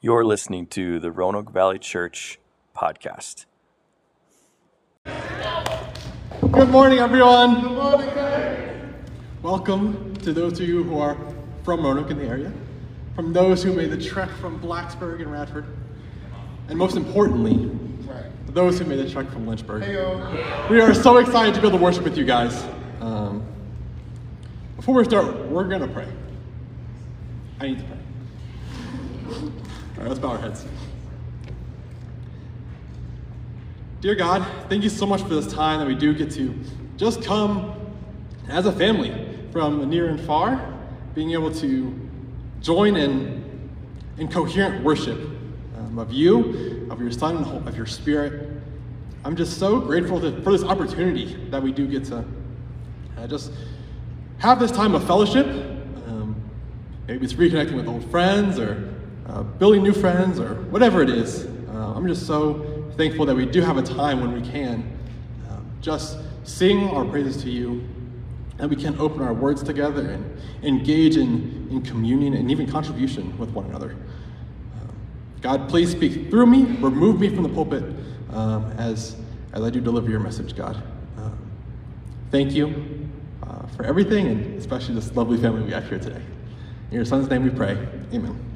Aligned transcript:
You're 0.00 0.24
listening 0.24 0.68
to 0.68 1.00
the 1.00 1.10
Roanoke 1.10 1.50
Valley 1.50 1.80
Church 1.80 2.38
podcast. 2.72 3.46
Good 5.04 6.68
morning, 6.68 7.00
everyone. 7.00 7.60
Good 7.60 7.72
morning. 7.72 8.94
Welcome 9.42 10.14
to 10.18 10.32
those 10.32 10.60
of 10.60 10.68
you 10.68 10.84
who 10.84 11.00
are 11.00 11.16
from 11.64 11.82
Roanoke 11.82 12.12
in 12.12 12.18
the 12.18 12.26
area, 12.26 12.52
from 13.16 13.32
those 13.32 13.60
who 13.64 13.72
made 13.72 13.90
the 13.90 14.00
trek 14.00 14.30
from 14.30 14.60
Blacksburg 14.60 15.20
and 15.20 15.32
Radford, 15.32 15.66
and 16.68 16.78
most 16.78 16.96
importantly, 16.96 17.68
those 18.46 18.78
who 18.78 18.84
made 18.84 19.00
the 19.00 19.10
trek 19.10 19.28
from 19.32 19.48
Lynchburg. 19.48 19.82
We 20.70 20.80
are 20.80 20.94
so 20.94 21.16
excited 21.16 21.56
to 21.56 21.60
be 21.60 21.66
able 21.66 21.76
to 21.76 21.84
worship 21.84 22.04
with 22.04 22.16
you 22.16 22.24
guys. 22.24 22.64
Um, 23.00 23.44
before 24.76 24.94
we 24.94 25.02
start, 25.02 25.48
we're 25.48 25.66
going 25.66 25.80
to 25.80 25.88
pray. 25.88 26.06
I 27.58 27.66
need 27.66 27.78
to 27.80 27.84
pray. 27.84 29.67
All 29.98 30.04
right, 30.04 30.10
let's 30.10 30.20
bow 30.20 30.28
our 30.28 30.38
heads. 30.38 30.64
Dear 34.00 34.14
God, 34.14 34.46
thank 34.68 34.84
you 34.84 34.90
so 34.90 35.04
much 35.06 35.22
for 35.22 35.30
this 35.30 35.52
time 35.52 35.80
that 35.80 35.88
we 35.88 35.96
do 35.96 36.14
get 36.14 36.30
to 36.32 36.54
just 36.96 37.20
come 37.24 37.74
as 38.48 38.66
a 38.66 38.70
family 38.70 39.36
from 39.50 39.90
near 39.90 40.08
and 40.08 40.20
far, 40.20 40.72
being 41.16 41.32
able 41.32 41.52
to 41.52 42.08
join 42.60 42.96
in, 42.96 43.70
in 44.18 44.28
coherent 44.28 44.84
worship 44.84 45.18
um, 45.76 45.98
of 45.98 46.12
you, 46.12 46.86
of 46.92 47.00
your 47.00 47.10
Son, 47.10 47.42
of 47.66 47.76
your 47.76 47.86
Spirit. 47.86 48.52
I'm 49.24 49.34
just 49.34 49.58
so 49.58 49.80
grateful 49.80 50.20
to, 50.20 50.40
for 50.42 50.52
this 50.52 50.62
opportunity 50.62 51.34
that 51.50 51.60
we 51.60 51.72
do 51.72 51.88
get 51.88 52.04
to 52.04 52.24
uh, 53.16 53.26
just 53.26 53.50
have 54.38 54.60
this 54.60 54.70
time 54.70 54.94
of 54.94 55.04
fellowship. 55.08 55.48
Um, 56.06 56.36
maybe 57.08 57.24
it's 57.24 57.34
reconnecting 57.34 57.74
with 57.74 57.88
old 57.88 58.08
friends 58.12 58.60
or 58.60 58.94
uh, 59.28 59.42
building 59.42 59.82
new 59.82 59.92
friends 59.92 60.40
or 60.40 60.54
whatever 60.70 61.02
it 61.02 61.10
is. 61.10 61.46
Uh, 61.68 61.94
I'm 61.94 62.06
just 62.06 62.26
so 62.26 62.90
thankful 62.96 63.26
that 63.26 63.36
we 63.36 63.46
do 63.46 63.60
have 63.60 63.76
a 63.76 63.82
time 63.82 64.20
when 64.20 64.32
we 64.32 64.48
can 64.48 64.98
um, 65.50 65.70
just 65.80 66.18
sing 66.44 66.88
our 66.88 67.04
praises 67.04 67.42
to 67.42 67.50
you 67.50 67.86
and 68.58 68.68
we 68.70 68.76
can 68.76 68.98
open 68.98 69.22
our 69.22 69.32
words 69.32 69.62
together 69.62 70.10
and 70.10 70.40
engage 70.62 71.16
in, 71.16 71.68
in 71.70 71.82
communion 71.82 72.34
and 72.34 72.50
even 72.50 72.68
contribution 72.68 73.36
with 73.38 73.50
one 73.50 73.66
another. 73.66 73.90
Um, 73.90 74.96
God, 75.40 75.68
please 75.68 75.90
speak 75.90 76.30
through 76.30 76.46
me, 76.46 76.64
remove 76.80 77.20
me 77.20 77.28
from 77.28 77.44
the 77.44 77.48
pulpit 77.50 77.84
um, 78.30 78.72
as, 78.72 79.16
as 79.52 79.62
I 79.62 79.70
do 79.70 79.80
deliver 79.80 80.10
your 80.10 80.20
message, 80.20 80.56
God. 80.56 80.82
Um, 81.18 81.38
thank 82.30 82.52
you 82.52 83.08
uh, 83.44 83.66
for 83.68 83.84
everything 83.84 84.26
and 84.26 84.58
especially 84.58 84.94
this 84.94 85.14
lovely 85.14 85.38
family 85.38 85.62
we 85.62 85.70
have 85.70 85.88
here 85.88 85.98
today. 85.98 86.22
In 86.90 86.96
your 86.96 87.04
son's 87.04 87.28
name 87.28 87.44
we 87.44 87.50
pray. 87.50 87.76
Amen. 88.12 88.47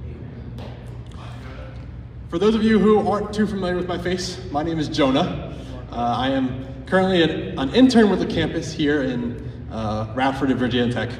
For 2.33 2.39
those 2.39 2.55
of 2.55 2.63
you 2.65 2.79
who 2.79 3.07
aren't 3.07 3.35
too 3.35 3.47
familiar 3.47 3.77
with 3.77 3.87
my 3.87 3.99
face, 3.99 4.41
my 4.51 4.63
name 4.63 4.79
is 4.79 4.89
Jonah. 4.89 5.55
Uh, 5.91 5.97
I 5.97 6.31
am 6.31 6.65
currently 6.87 7.23
an, 7.23 7.59
an, 7.59 7.75
intern 7.75 8.09
with 8.09 8.21
the 8.21 8.27
campus 8.27 8.73
here 8.73 9.03
in 9.03 9.53
uh, 9.71 10.11
Radford 10.15 10.51
and 10.51 10.59
Virginia 10.59 10.95
Tech, 10.95 11.11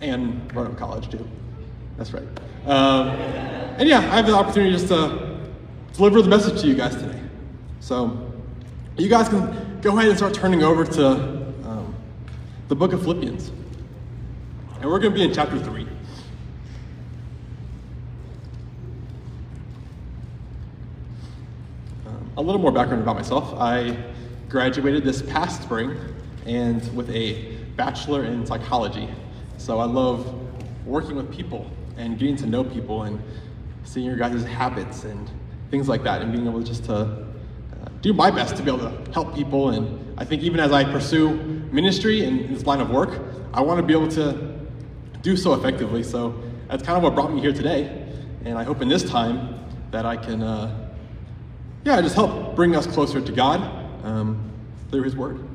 and 0.00 0.50
Roanoke 0.56 0.78
College 0.78 1.10
too. 1.10 1.28
That's 1.98 2.14
right. 2.14 2.24
Um, 2.64 3.08
and 3.08 3.86
yeah, 3.86 3.98
I 3.98 4.16
have 4.16 4.26
the 4.26 4.32
opportunity 4.32 4.72
just 4.72 4.88
to 4.88 5.38
deliver 5.92 6.22
the 6.22 6.30
message 6.30 6.62
to 6.62 6.66
you 6.66 6.74
guys 6.74 6.96
today. 6.96 7.20
So 7.80 8.32
you 8.96 9.10
guys 9.10 9.28
can 9.28 9.82
go 9.82 9.98
ahead 9.98 10.08
and 10.08 10.16
start 10.16 10.32
turning 10.32 10.62
over 10.62 10.86
to 10.86 11.08
um, 11.08 11.94
the 12.68 12.74
book 12.74 12.94
of 12.94 13.02
Philippians. 13.02 13.50
And 14.80 14.90
we're 14.90 14.98
going 14.98 15.12
to 15.12 15.18
be 15.18 15.24
in 15.24 15.34
chapter 15.34 15.58
3. 15.62 15.86
A 22.36 22.42
little 22.42 22.60
more 22.60 22.72
background 22.72 23.02
about 23.02 23.16
myself. 23.16 23.54
I 23.58 23.96
graduated 24.48 25.04
this 25.04 25.22
past 25.22 25.62
spring 25.62 25.96
and 26.46 26.94
with 26.94 27.08
a 27.10 27.56
bachelor 27.76 28.24
in 28.24 28.44
psychology. 28.44 29.08
So 29.56 29.78
I 29.78 29.84
love 29.84 30.34
working 30.84 31.16
with 31.16 31.32
people 31.32 31.70
and 31.96 32.18
getting 32.18 32.36
to 32.36 32.46
know 32.46 32.64
people 32.64 33.04
and 33.04 33.22
seeing 33.84 34.06
your 34.06 34.16
guys' 34.16 34.44
habits 34.44 35.04
and 35.04 35.30
things 35.70 35.88
like 35.88 36.02
that 36.04 36.22
and 36.22 36.32
being 36.32 36.46
able 36.46 36.60
just 36.60 36.84
to 36.84 36.94
uh, 36.94 37.24
do 38.00 38.12
my 38.12 38.30
best 38.30 38.56
to 38.56 38.62
be 38.62 38.70
able 38.70 38.90
to 38.90 39.12
help 39.12 39.34
people. 39.34 39.70
And 39.70 40.18
I 40.18 40.24
think 40.24 40.42
even 40.42 40.58
as 40.58 40.72
I 40.72 40.84
pursue 40.84 41.34
ministry 41.70 42.24
and 42.24 42.54
this 42.54 42.66
line 42.66 42.80
of 42.80 42.90
work, 42.90 43.20
I 43.52 43.60
want 43.60 43.78
to 43.78 43.86
be 43.86 43.92
able 43.92 44.08
to 44.08 44.58
do 45.22 45.36
so 45.36 45.54
effectively. 45.54 46.02
So 46.02 46.42
that's 46.68 46.82
kind 46.82 46.96
of 46.96 47.04
what 47.04 47.14
brought 47.14 47.32
me 47.32 47.40
here 47.40 47.52
today. 47.52 48.08
And 48.44 48.58
I 48.58 48.64
hope 48.64 48.82
in 48.82 48.88
this 48.88 49.08
time 49.08 49.60
that 49.92 50.04
I 50.04 50.16
can 50.16 50.42
uh, 50.42 50.83
yeah, 51.84 51.98
it 51.98 52.02
just 52.02 52.14
help 52.14 52.56
bring 52.56 52.74
us 52.74 52.86
closer 52.86 53.20
to 53.20 53.32
God 53.32 53.60
um, 54.04 54.50
through 54.90 55.02
His 55.02 55.14
Word. 55.14 55.46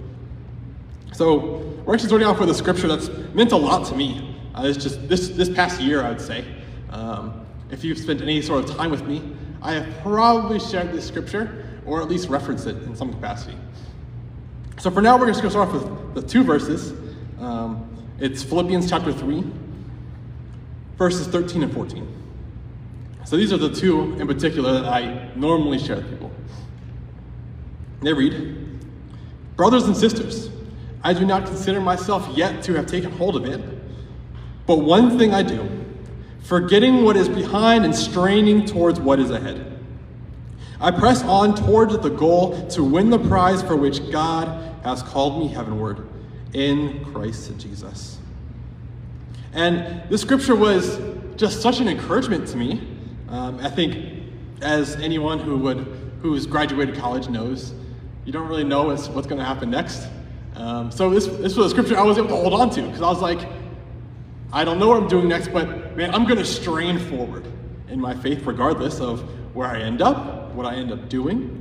So 1.14 1.58
we're 1.86 1.96
actually 1.96 2.10
starting 2.10 2.28
off 2.28 2.40
with 2.40 2.50
a 2.50 2.54
scripture 2.54 2.88
that's 2.88 3.10
meant 3.34 3.52
a 3.52 3.58
lot 3.58 3.88
to 3.88 3.96
me. 3.96 4.36
Uh, 4.56 4.64
it's 4.66 4.82
just 4.82 5.08
this 5.10 5.30
this 5.30 5.50
past 5.50 5.82
year, 5.82 6.04
I 6.04 6.10
would 6.10 6.22
say. 6.22 6.46
Um, 6.92 7.46
if 7.72 7.84
you've 7.84 7.98
spent 7.98 8.22
any 8.22 8.42
sort 8.42 8.64
of 8.64 8.76
time 8.76 8.92
with 8.92 9.06
me, 9.06 9.22
I 9.62 9.74
have 9.74 10.02
probably 10.02 10.60
shared 10.60 10.92
this 10.92 11.08
scripture 11.08 11.66
or 11.86 12.02
at 12.02 12.08
least 12.08 12.30
referenced 12.30 12.68
it 12.68 12.76
in 12.84 12.96
some 12.96 13.12
capacity. 13.12 13.58
So 14.78 14.90
for 14.90 15.02
now, 15.02 15.18
we're 15.18 15.28
just 15.28 15.42
going 15.42 15.52
to 15.52 15.60
start 15.60 15.70
off 15.70 15.74
with 15.74 16.16
the 16.16 16.22
two 16.22 16.44
verses. 16.44 16.94
Um, 17.40 17.86
it's 18.20 18.44
Philippians 18.44 18.90
chapter 18.90 19.12
3, 19.12 19.44
verses 20.98 21.28
13 21.28 21.64
and 21.64 21.74
14. 21.74 22.19
So 23.26 23.38
these 23.38 23.54
are 23.54 23.58
the 23.58 23.74
two 23.74 24.14
in 24.20 24.28
particular 24.28 24.74
that 24.74 24.86
I 24.86 25.32
normally 25.36 25.78
share 25.78 25.98
with 25.98 26.10
people. 26.10 26.32
They 28.02 28.14
read 28.14 28.60
Brothers 29.60 29.84
and 29.84 29.98
sisters, 29.98 30.50
I 31.04 31.14
do 31.14 31.26
not 31.26 31.46
consider 31.46 31.82
myself 31.82 32.26
yet 32.30 32.64
to 32.64 32.74
have 32.76 32.86
taken 32.86 33.12
hold 33.12 33.36
of 33.36 33.44
it, 33.44 33.62
but 34.66 34.78
one 34.78 35.18
thing 35.18 35.34
I 35.34 35.44
do, 35.44 35.86
forgetting 36.44 37.04
what 37.04 37.18
is 37.18 37.28
behind 37.28 37.84
and 37.84 37.94
straining 37.94 38.66
towards 38.66 39.02
what 39.02 39.20
is 39.20 39.32
ahead. 39.32 39.78
I 40.80 40.92
press 40.92 41.24
on 41.24 41.56
towards 41.56 41.98
the 42.00 42.10
goal 42.10 42.70
to 42.70 42.86
win 42.86 43.10
the 43.10 43.20
prize 43.20 43.62
for 43.62 43.76
which 43.76 44.10
God 44.12 44.48
has 44.86 45.04
called 45.04 45.40
me 45.40 45.50
heavenward 45.50 46.08
in 46.54 47.04
Christ 47.12 47.52
Jesus. 47.58 48.18
And 49.52 50.10
this 50.10 50.22
scripture 50.22 50.56
was 50.56 51.02
just 51.36 51.62
such 51.62 51.82
an 51.82 51.90
encouragement 51.90 52.48
to 52.48 52.56
me 52.56 52.88
um, 53.30 53.60
I 53.60 53.70
think, 53.70 54.24
as 54.62 54.96
anyone 54.96 55.40
who 55.40 55.58
would 55.60 55.78
who's 56.22 56.46
graduated 56.46 56.96
college 56.96 57.30
knows, 57.30 57.74
you 58.26 58.34
don't 58.34 58.48
really 58.48 58.64
know 58.64 58.84
what's, 58.84 59.08
what's 59.08 59.28
going 59.28 59.40
to 59.40 59.46
happen 59.46 59.70
next. 59.70 60.08
Um, 60.56 60.92
so 60.92 61.10
this 61.10 61.28
this 61.28 61.56
was 61.56 61.68
a 61.68 61.70
scripture 61.70 61.98
I 61.98 62.04
was 62.04 62.18
able 62.18 62.30
to 62.30 62.36
hold 62.36 62.54
on 62.54 62.70
to 62.72 62.82
because 62.82 63.02
I 63.02 63.08
was 63.08 63.22
like, 63.22 63.48
I 64.52 64.66
don't 64.66 64.80
know 64.80 64.88
what 64.88 64.98
I'm 64.98 65.08
doing 65.08 65.28
next, 65.28 65.50
but 65.50 65.96
man, 65.96 66.14
I'm 66.14 66.26
going 66.26 66.38
to 66.38 66.46
strain 66.46 66.98
forward 66.98 67.48
in 67.88 68.00
my 68.00 68.16
faith 68.16 68.46
regardless 68.46 69.00
of 69.00 69.22
where 69.56 69.68
I 69.68 69.80
end 69.80 70.02
up, 70.02 70.54
what 70.54 70.66
I 70.66 70.76
end 70.76 70.92
up 70.92 71.08
doing. 71.08 71.56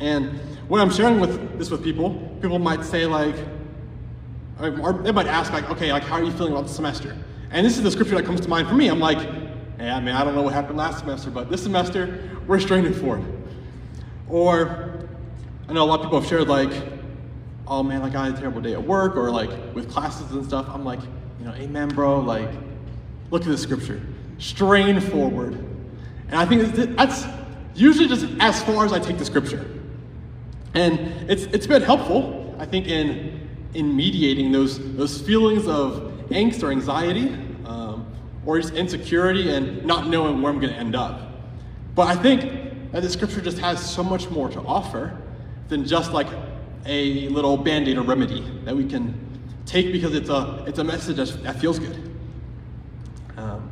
And 0.00 0.30
when 0.68 0.80
I'm 0.80 0.90
sharing 0.90 1.20
with 1.20 1.58
this 1.58 1.70
with 1.70 1.82
people, 1.82 2.14
people 2.40 2.58
might 2.58 2.84
say 2.84 3.06
like, 3.06 3.34
or 4.60 4.92
they 4.92 5.12
might 5.12 5.26
ask 5.26 5.52
like, 5.52 5.68
okay, 5.68 5.92
like 5.92 6.04
how 6.04 6.16
are 6.16 6.22
you 6.22 6.32
feeling 6.32 6.52
about 6.52 6.68
the 6.68 6.72
semester? 6.72 7.16
And 7.50 7.66
this 7.66 7.76
is 7.76 7.82
the 7.82 7.90
scripture 7.90 8.14
that 8.14 8.24
comes 8.24 8.40
to 8.42 8.48
mind 8.48 8.68
for 8.68 8.74
me. 8.74 8.88
I'm 8.88 9.00
like, 9.00 9.18
I 9.88 10.00
mean, 10.00 10.14
I 10.14 10.24
don't 10.24 10.34
know 10.34 10.42
what 10.42 10.52
happened 10.52 10.76
last 10.76 10.98
semester, 10.98 11.30
but 11.30 11.50
this 11.50 11.62
semester, 11.62 12.30
we're 12.46 12.60
straining 12.60 12.92
forward. 12.92 13.24
Or, 14.28 15.06
I 15.68 15.72
know 15.72 15.84
a 15.84 15.86
lot 15.86 16.00
of 16.00 16.06
people 16.06 16.20
have 16.20 16.28
shared, 16.28 16.48
like, 16.48 16.70
oh 17.66 17.82
man, 17.82 18.02
like 18.02 18.14
I 18.14 18.26
had 18.26 18.34
a 18.34 18.38
terrible 18.38 18.60
day 18.60 18.74
at 18.74 18.82
work, 18.82 19.16
or 19.16 19.30
like 19.30 19.50
with 19.74 19.90
classes 19.90 20.30
and 20.32 20.44
stuff. 20.44 20.66
I'm 20.68 20.84
like, 20.84 21.00
you 21.38 21.46
know, 21.46 21.52
amen, 21.54 21.88
bro. 21.88 22.20
Like, 22.20 22.50
look 23.30 23.42
at 23.42 23.48
the 23.48 23.56
scripture. 23.56 24.02
Strain 24.38 25.00
forward. 25.00 25.54
And 26.28 26.34
I 26.36 26.44
think 26.44 26.74
that's 26.96 27.24
usually 27.74 28.08
just 28.08 28.26
as 28.40 28.62
far 28.62 28.84
as 28.84 28.92
I 28.92 28.98
take 28.98 29.18
the 29.18 29.24
scripture. 29.24 29.64
And 30.74 30.98
it's, 31.30 31.44
it's 31.44 31.66
been 31.66 31.82
helpful, 31.82 32.54
I 32.58 32.66
think, 32.66 32.86
in, 32.86 33.48
in 33.74 33.96
mediating 33.96 34.52
those, 34.52 34.78
those 34.96 35.20
feelings 35.20 35.66
of 35.66 36.12
angst 36.30 36.62
or 36.62 36.70
anxiety 36.70 37.36
or 38.46 38.60
just 38.60 38.74
insecurity 38.74 39.50
and 39.50 39.84
not 39.84 40.08
knowing 40.08 40.40
where 40.40 40.52
I'm 40.52 40.60
going 40.60 40.72
to 40.72 40.78
end 40.78 40.96
up. 40.96 41.20
But 41.94 42.08
I 42.08 42.16
think 42.16 42.92
that 42.92 43.02
the 43.02 43.10
scripture 43.10 43.40
just 43.40 43.58
has 43.58 43.78
so 43.84 44.02
much 44.02 44.30
more 44.30 44.48
to 44.48 44.60
offer 44.60 45.16
than 45.68 45.86
just 45.86 46.12
like 46.12 46.28
a 46.86 47.28
little 47.28 47.56
band 47.56 47.88
aid 47.88 47.98
or 47.98 48.02
remedy 48.02 48.44
that 48.64 48.76
we 48.76 48.86
can 48.86 49.14
take 49.66 49.92
because 49.92 50.14
it's 50.14 50.30
a, 50.30 50.64
it's 50.66 50.78
a 50.78 50.84
message 50.84 51.16
that 51.16 51.60
feels 51.60 51.78
good. 51.78 52.10
Um, 53.36 53.70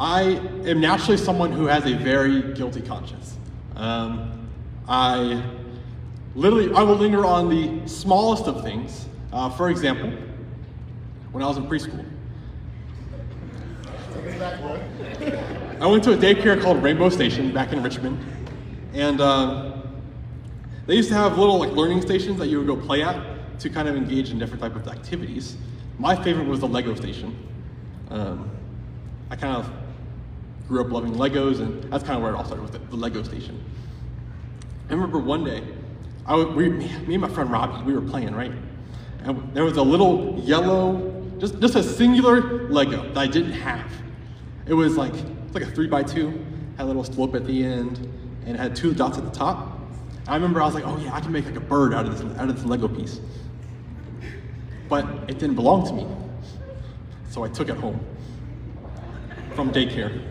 I 0.00 0.22
am 0.64 0.80
naturally 0.80 1.16
someone 1.16 1.50
who 1.50 1.66
has 1.66 1.84
a 1.84 1.94
very 1.94 2.52
guilty 2.54 2.80
conscience. 2.80 3.36
Um, 3.74 4.48
I 4.88 5.42
literally, 6.34 6.72
I 6.72 6.82
will 6.82 6.96
linger 6.96 7.24
on 7.24 7.48
the 7.48 7.88
smallest 7.88 8.44
of 8.44 8.62
things. 8.62 9.06
Uh, 9.32 9.50
for 9.50 9.70
example, 9.70 10.12
when 11.32 11.42
I 11.42 11.48
was 11.48 11.56
in 11.56 11.66
preschool, 11.66 12.04
I 14.40 15.86
went 15.86 16.04
to 16.04 16.12
a 16.12 16.16
daycare 16.16 16.60
called 16.60 16.80
Rainbow 16.80 17.08
Station 17.08 17.52
back 17.52 17.72
in 17.72 17.82
Richmond, 17.82 18.24
and 18.94 19.20
um, 19.20 19.82
they 20.86 20.94
used 20.94 21.08
to 21.08 21.16
have 21.16 21.36
little 21.38 21.58
like 21.58 21.72
learning 21.72 22.02
stations 22.02 22.38
that 22.38 22.46
you 22.46 22.58
would 22.58 22.66
go 22.68 22.76
play 22.76 23.02
at 23.02 23.58
to 23.58 23.68
kind 23.68 23.88
of 23.88 23.96
engage 23.96 24.30
in 24.30 24.38
different 24.38 24.62
type 24.62 24.76
of 24.76 24.86
activities. 24.86 25.56
My 25.98 26.14
favorite 26.14 26.46
was 26.46 26.60
the 26.60 26.68
Lego 26.68 26.94
station. 26.94 27.36
Um, 28.10 28.48
I 29.30 29.34
kind 29.34 29.56
of 29.56 29.68
grew 30.68 30.82
up 30.82 30.92
loving 30.92 31.14
Legos, 31.14 31.58
and 31.58 31.82
that's 31.92 32.04
kind 32.04 32.16
of 32.16 32.22
where 32.22 32.32
it 32.32 32.36
all 32.36 32.44
started 32.44 32.62
with 32.62 32.72
the, 32.72 32.78
the 32.78 32.96
Lego 32.96 33.24
station. 33.24 33.60
I 34.88 34.92
remember 34.92 35.18
one 35.18 35.42
day, 35.42 35.64
I 36.26 36.36
was, 36.36 36.46
we, 36.54 36.68
me 36.68 37.14
and 37.14 37.20
my 37.20 37.28
friend 37.28 37.50
Robbie, 37.50 37.82
we 37.84 37.92
were 37.92 38.08
playing, 38.08 38.36
right? 38.36 38.52
And 39.24 39.52
there 39.52 39.64
was 39.64 39.78
a 39.78 39.82
little 39.82 40.38
yellow, 40.44 41.24
just, 41.38 41.58
just 41.58 41.74
a 41.74 41.82
singular 41.82 42.68
Lego 42.68 43.02
that 43.08 43.18
I 43.18 43.26
didn't 43.26 43.52
have. 43.52 43.90
It 44.68 44.74
was 44.74 44.98
like, 44.98 45.14
it's 45.14 45.54
like 45.54 45.62
a 45.62 45.70
three 45.70 45.86
by 45.86 46.02
two, 46.02 46.44
had 46.76 46.84
a 46.84 46.86
little 46.86 47.02
slope 47.02 47.34
at 47.34 47.46
the 47.46 47.64
end, 47.64 47.98
and 48.44 48.54
it 48.54 48.60
had 48.60 48.76
two 48.76 48.92
dots 48.92 49.16
at 49.16 49.24
the 49.24 49.30
top. 49.30 49.80
I 50.26 50.34
remember 50.34 50.60
I 50.60 50.66
was 50.66 50.74
like, 50.74 50.84
oh 50.86 50.98
yeah, 50.98 51.14
I 51.14 51.20
can 51.20 51.32
make 51.32 51.46
like 51.46 51.56
a 51.56 51.60
bird 51.60 51.94
out 51.94 52.04
of 52.04 52.18
this, 52.18 52.38
out 52.38 52.50
of 52.50 52.54
this 52.54 52.66
Lego 52.66 52.86
piece. 52.86 53.18
But 54.90 55.06
it 55.26 55.38
didn't 55.38 55.54
belong 55.54 55.86
to 55.86 55.92
me. 55.94 56.06
So 57.30 57.44
I 57.44 57.48
took 57.48 57.70
it 57.70 57.76
home 57.76 57.98
from 59.54 59.72
daycare. 59.72 60.22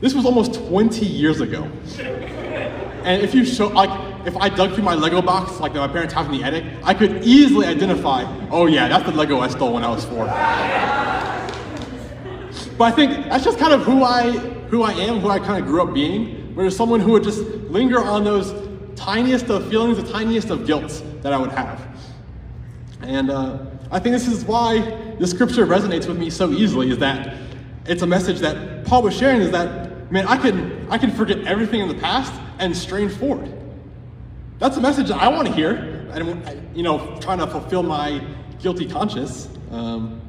This 0.00 0.14
was 0.14 0.24
almost 0.24 0.54
20 0.54 1.04
years 1.04 1.42
ago. 1.42 1.70
And 3.04 3.22
if 3.22 3.34
you 3.34 3.44
show, 3.44 3.68
like, 3.68 4.26
if 4.26 4.34
I 4.38 4.48
dug 4.48 4.74
through 4.74 4.84
my 4.84 4.94
Lego 4.94 5.20
box, 5.20 5.60
like 5.60 5.74
that 5.74 5.78
my 5.78 5.88
parents 5.88 6.14
have 6.14 6.26
in 6.26 6.32
the 6.32 6.42
attic, 6.42 6.64
I 6.82 6.94
could 6.94 7.22
easily 7.22 7.66
identify, 7.66 8.24
oh 8.50 8.64
yeah, 8.64 8.88
that's 8.88 9.04
the 9.04 9.12
Lego 9.12 9.40
I 9.40 9.48
stole 9.48 9.74
when 9.74 9.84
I 9.84 9.90
was 9.90 10.06
four. 10.06 10.26
But 12.80 12.94
I 12.94 12.96
think 12.96 13.26
that's 13.26 13.44
just 13.44 13.58
kind 13.58 13.74
of 13.74 13.82
who 13.82 14.02
I, 14.04 14.30
who 14.70 14.82
I 14.82 14.92
am, 14.92 15.20
who 15.20 15.28
I 15.28 15.38
kind 15.38 15.62
of 15.62 15.68
grew 15.68 15.82
up 15.82 15.92
being, 15.92 16.54
where 16.54 16.70
someone 16.70 16.98
who 16.98 17.12
would 17.12 17.22
just 17.22 17.42
linger 17.68 18.02
on 18.02 18.24
those 18.24 18.54
tiniest 18.96 19.50
of 19.50 19.68
feelings, 19.68 19.98
the 19.98 20.10
tiniest 20.10 20.48
of 20.48 20.66
guilt 20.66 21.04
that 21.20 21.30
I 21.30 21.36
would 21.36 21.52
have. 21.52 21.78
And 23.02 23.30
uh, 23.30 23.58
I 23.90 23.98
think 23.98 24.14
this 24.14 24.26
is 24.26 24.46
why 24.46 24.80
the 25.18 25.26
scripture 25.26 25.66
resonates 25.66 26.08
with 26.08 26.18
me 26.18 26.30
so 26.30 26.52
easily, 26.52 26.90
is 26.90 26.96
that 26.96 27.36
it's 27.84 28.00
a 28.00 28.06
message 28.06 28.38
that 28.38 28.86
Paul 28.86 29.02
was 29.02 29.14
sharing 29.14 29.42
is 29.42 29.50
that, 29.50 30.10
man, 30.10 30.26
I 30.26 30.38
can, 30.38 30.86
I 30.88 30.96
can 30.96 31.10
forget 31.10 31.40
everything 31.40 31.80
in 31.80 31.88
the 31.88 32.00
past 32.00 32.32
and 32.60 32.74
strain 32.74 33.10
forward. 33.10 33.52
That's 34.58 34.78
a 34.78 34.80
message 34.80 35.08
that 35.08 35.20
I 35.20 35.28
want 35.28 35.48
to 35.48 35.52
hear, 35.52 35.74
and 36.14 36.74
you 36.74 36.82
know, 36.82 37.18
trying 37.20 37.40
to 37.40 37.46
fulfill 37.46 37.82
my 37.82 38.26
guilty 38.58 38.88
conscience. 38.88 39.50
Um, 39.70 40.22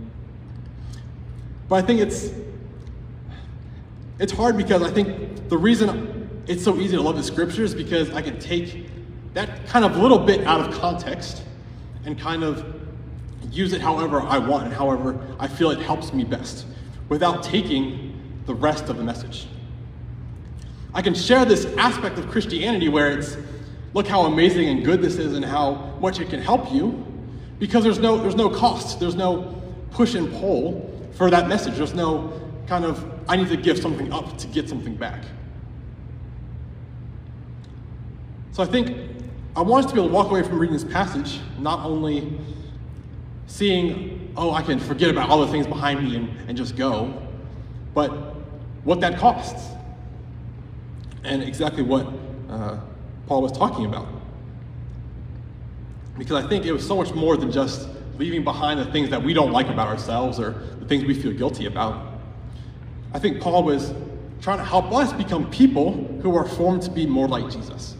but 1.71 1.81
I 1.81 1.87
think 1.87 2.01
it's 2.01 2.31
it's 4.19 4.33
hard 4.33 4.57
because 4.57 4.81
I 4.81 4.91
think 4.91 5.47
the 5.47 5.57
reason 5.57 6.43
it's 6.45 6.65
so 6.65 6.75
easy 6.75 6.97
to 6.97 7.01
love 7.01 7.15
the 7.15 7.23
scriptures 7.23 7.71
is 7.71 7.75
because 7.75 8.09
I 8.09 8.21
can 8.21 8.37
take 8.39 8.89
that 9.35 9.67
kind 9.67 9.85
of 9.85 9.95
little 9.95 10.19
bit 10.19 10.45
out 10.45 10.59
of 10.59 10.77
context 10.81 11.43
and 12.03 12.19
kind 12.19 12.43
of 12.43 12.65
use 13.51 13.71
it 13.71 13.79
however 13.79 14.19
I 14.19 14.37
want 14.37 14.65
and 14.65 14.73
however 14.73 15.25
I 15.39 15.47
feel 15.47 15.71
it 15.71 15.79
helps 15.79 16.11
me 16.11 16.25
best 16.25 16.65
without 17.07 17.41
taking 17.41 18.19
the 18.47 18.53
rest 18.53 18.89
of 18.89 18.97
the 18.97 19.03
message. 19.05 19.47
I 20.93 21.01
can 21.01 21.13
share 21.13 21.45
this 21.45 21.63
aspect 21.77 22.17
of 22.17 22.27
Christianity 22.27 22.89
where 22.89 23.17
it's, 23.17 23.37
look 23.93 24.07
how 24.07 24.23
amazing 24.23 24.67
and 24.67 24.83
good 24.83 25.01
this 25.01 25.15
is 25.15 25.37
and 25.37 25.45
how 25.45 25.97
much 26.01 26.19
it 26.19 26.29
can 26.29 26.41
help 26.41 26.73
you, 26.73 27.01
because 27.59 27.81
there's 27.85 27.99
no, 27.99 28.17
there's 28.17 28.35
no 28.35 28.49
cost, 28.49 28.99
there's 28.99 29.15
no 29.15 29.55
push 29.91 30.15
and 30.15 30.29
pull 30.33 30.90
for 31.21 31.29
that 31.29 31.47
message. 31.47 31.75
There's 31.75 31.93
no 31.93 32.33
kind 32.65 32.83
of, 32.83 33.07
I 33.29 33.35
need 33.35 33.49
to 33.49 33.55
give 33.55 33.77
something 33.77 34.11
up 34.11 34.39
to 34.39 34.47
get 34.47 34.67
something 34.67 34.95
back. 34.95 35.23
So 38.53 38.63
I 38.63 38.65
think 38.65 38.97
I 39.55 39.61
want 39.61 39.85
us 39.85 39.91
to 39.91 39.95
be 39.95 40.01
able 40.01 40.09
to 40.09 40.15
walk 40.15 40.31
away 40.31 40.41
from 40.41 40.57
reading 40.57 40.73
this 40.73 40.83
passage, 40.83 41.39
not 41.59 41.85
only 41.85 42.39
seeing, 43.45 44.33
oh, 44.35 44.49
I 44.49 44.63
can 44.63 44.79
forget 44.79 45.11
about 45.11 45.29
all 45.29 45.45
the 45.45 45.51
things 45.51 45.67
behind 45.67 46.03
me 46.03 46.15
and, 46.15 46.35
and 46.47 46.57
just 46.57 46.75
go, 46.75 47.21
but 47.93 48.09
what 48.83 48.99
that 49.01 49.19
costs 49.19 49.69
and 51.23 51.43
exactly 51.43 51.83
what 51.83 52.07
uh, 52.49 52.79
Paul 53.27 53.43
was 53.43 53.51
talking 53.51 53.85
about. 53.85 54.07
Because 56.17 56.43
I 56.43 56.47
think 56.47 56.65
it 56.65 56.71
was 56.71 56.87
so 56.87 56.95
much 56.95 57.13
more 57.13 57.37
than 57.37 57.51
just 57.51 57.87
leaving 58.21 58.43
behind 58.43 58.79
the 58.79 58.85
things 58.85 59.09
that 59.09 59.23
we 59.23 59.33
don't 59.33 59.51
like 59.51 59.67
about 59.67 59.87
ourselves 59.87 60.39
or 60.39 60.51
the 60.79 60.85
things 60.85 61.03
we 61.03 61.13
feel 61.15 61.33
guilty 61.33 61.65
about. 61.65 62.19
I 63.15 63.19
think 63.19 63.41
Paul 63.41 63.63
was 63.63 63.95
trying 64.41 64.59
to 64.59 64.63
help 64.63 64.91
us 64.91 65.11
become 65.11 65.49
people 65.49 65.93
who 66.21 66.35
are 66.37 66.47
formed 66.47 66.83
to 66.83 66.91
be 66.91 67.07
more 67.07 67.27
like 67.27 67.49
Jesus. 67.49 67.97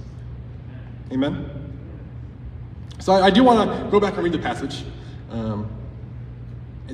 Amen? 1.12 1.50
So 3.00 3.14
I, 3.14 3.26
I 3.26 3.30
do 3.32 3.44
want 3.44 3.68
to 3.68 3.90
go 3.90 4.00
back 4.00 4.14
and 4.14 4.24
read 4.24 4.34
the 4.34 4.38
passage 4.38 4.84
um, 5.32 5.68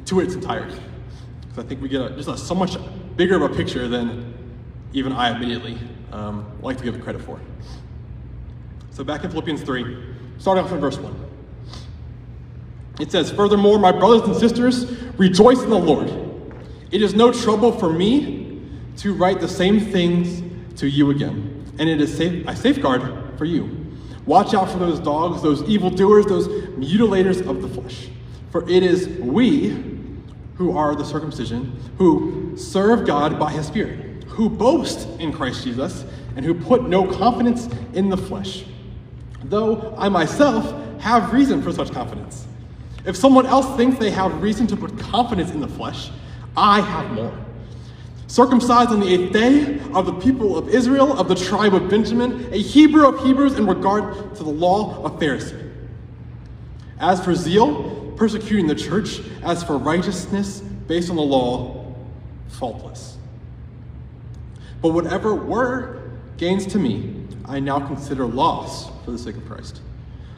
to 0.05 0.21
its 0.21 0.33
entirety. 0.33 0.79
Because 1.41 1.65
I 1.65 1.67
think 1.67 1.81
we 1.81 1.89
get 1.89 1.99
a, 1.99 2.15
just 2.15 2.29
a, 2.29 2.37
so 2.37 2.55
much 2.55 2.77
bigger 3.17 3.35
of 3.35 3.51
a 3.51 3.53
picture 3.53 3.89
than 3.89 4.33
even 4.93 5.11
I 5.11 5.35
immediately 5.35 5.77
um, 6.13 6.49
like 6.61 6.77
to 6.77 6.83
give 6.85 6.95
it 6.95 7.03
credit 7.03 7.21
for. 7.21 7.41
So 8.91 9.03
back 9.03 9.25
in 9.25 9.31
Philippians 9.31 9.63
3, 9.63 9.97
starting 10.37 10.63
off 10.63 10.71
in 10.71 10.79
verse 10.79 10.97
1. 10.97 11.26
It 12.99 13.11
says, 13.11 13.31
Furthermore, 13.31 13.79
my 13.79 13.91
brothers 13.91 14.27
and 14.27 14.35
sisters, 14.35 14.85
rejoice 15.17 15.61
in 15.61 15.69
the 15.69 15.77
Lord. 15.77 16.11
It 16.91 17.01
is 17.01 17.13
no 17.13 17.31
trouble 17.31 17.71
for 17.71 17.91
me 17.91 18.61
to 18.97 19.13
write 19.13 19.39
the 19.39 19.47
same 19.47 19.79
things 19.79 20.41
to 20.79 20.87
you 20.87 21.11
again, 21.11 21.65
and 21.77 21.89
it 21.89 22.01
is 22.01 22.15
safe, 22.15 22.47
a 22.47 22.55
safeguard 22.55 23.37
for 23.37 23.45
you. 23.45 23.85
Watch 24.25 24.53
out 24.53 24.69
for 24.69 24.79
those 24.79 24.99
dogs, 24.99 25.41
those 25.41 25.63
evildoers, 25.63 26.25
those 26.25 26.47
mutilators 26.47 27.47
of 27.47 27.61
the 27.61 27.67
flesh. 27.67 28.09
For 28.51 28.67
it 28.69 28.83
is 28.83 29.07
we 29.19 29.69
who 30.55 30.75
are 30.75 30.95
the 30.95 31.05
circumcision 31.05 31.79
who 31.97 32.57
serve 32.57 33.05
God 33.05 33.39
by 33.39 33.51
his 33.51 33.67
Spirit 33.67 34.07
who 34.37 34.49
boast 34.49 35.07
in 35.19 35.33
Christ 35.33 35.63
Jesus 35.63 36.05
and 36.35 36.45
who 36.45 36.53
put 36.53 36.87
no 36.87 37.11
confidence 37.11 37.67
in 37.93 38.09
the 38.09 38.17
flesh. 38.17 38.65
Though 39.43 39.95
I 39.97 40.09
myself 40.09 41.01
have 41.01 41.33
reason 41.33 41.63
for 41.63 41.71
such 41.71 41.91
confidence. 41.91 42.46
If 43.07 43.15
someone 43.15 43.45
else 43.45 43.77
thinks 43.77 43.97
they 43.97 44.11
have 44.11 44.41
reason 44.43 44.67
to 44.67 44.75
put 44.75 44.99
confidence 44.99 45.51
in 45.51 45.61
the 45.61 45.67
flesh, 45.67 46.11
I 46.57 46.81
have 46.81 47.09
more. 47.13 47.33
Circumcised 48.27 48.89
on 48.89 48.99
the 48.99 49.07
eighth 49.07 49.31
day 49.31 49.79
of 49.93 50.05
the 50.05 50.13
people 50.13 50.57
of 50.57 50.67
Israel, 50.67 51.17
of 51.17 51.29
the 51.29 51.35
tribe 51.35 51.73
of 51.73 51.89
Benjamin, 51.89 52.53
a 52.53 52.57
Hebrew 52.57 53.07
of 53.07 53.23
Hebrews 53.23 53.57
in 53.57 53.65
regard 53.65 54.35
to 54.35 54.43
the 54.43 54.49
law 54.49 55.01
of 55.05 55.21
Pharisee. 55.21 55.71
As 56.99 57.23
for 57.23 57.33
zeal, 57.33 58.13
persecuting 58.17 58.67
the 58.67 58.75
church, 58.75 59.21
as 59.41 59.63
for 59.63 59.77
righteousness 59.77 60.59
based 60.59 61.09
on 61.09 61.15
the 61.15 61.21
law, 61.21 61.95
faultless. 62.49 63.17
But 64.81 64.89
whatever 64.89 65.33
were 65.33 66.11
gains 66.35 66.65
to 66.67 66.79
me, 66.79 67.25
I 67.45 67.61
now 67.61 67.79
consider 67.79 68.25
loss 68.25 68.89
for 69.05 69.11
the 69.11 69.17
sake 69.17 69.37
of 69.37 69.45
Christ. 69.45 69.79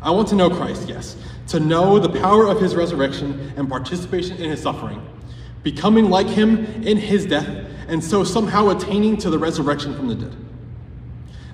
I 0.00 0.10
want 0.10 0.28
to 0.28 0.34
know 0.34 0.48
Christ, 0.48 0.88
yes, 0.88 1.16
to 1.48 1.60
know 1.60 1.98
the 1.98 2.08
power 2.20 2.46
of 2.46 2.60
his 2.60 2.74
resurrection 2.76 3.52
and 3.56 3.68
participation 3.68 4.36
in 4.36 4.50
his 4.50 4.62
suffering, 4.62 5.04
becoming 5.62 6.10
like 6.10 6.28
him 6.28 6.64
in 6.82 6.96
his 6.96 7.26
death, 7.26 7.48
and 7.88 8.02
so 8.02 8.22
somehow 8.22 8.68
attaining 8.68 9.16
to 9.18 9.30
the 9.30 9.38
resurrection 9.38 9.96
from 9.96 10.08
the 10.08 10.14
dead. 10.14 10.36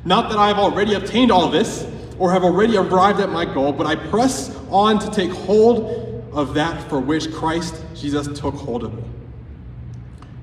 Not 0.05 0.29
that 0.29 0.39
I 0.39 0.49
have 0.49 0.59
already 0.59 0.95
obtained 0.95 1.31
all 1.31 1.49
this 1.49 1.87
or 2.19 2.31
have 2.33 2.45
already 2.45 2.77
arrived 2.77 3.21
at 3.21 3.31
my 3.31 3.45
goal, 3.45 3.73
but 3.73 3.87
I 3.87 3.97
press 3.97 4.55
on 4.71 4.99
to 4.99 5.11
take 5.11 5.31
hold 5.31 6.31
of 6.33 6.55
that 6.55 6.89
for 6.91 7.01
which 7.01 7.33
Christ 7.33 7.83
Jesus 7.95 8.27
took 8.39 8.55
hold 8.55 8.85
of 8.85 8.95
me. 8.95 9.05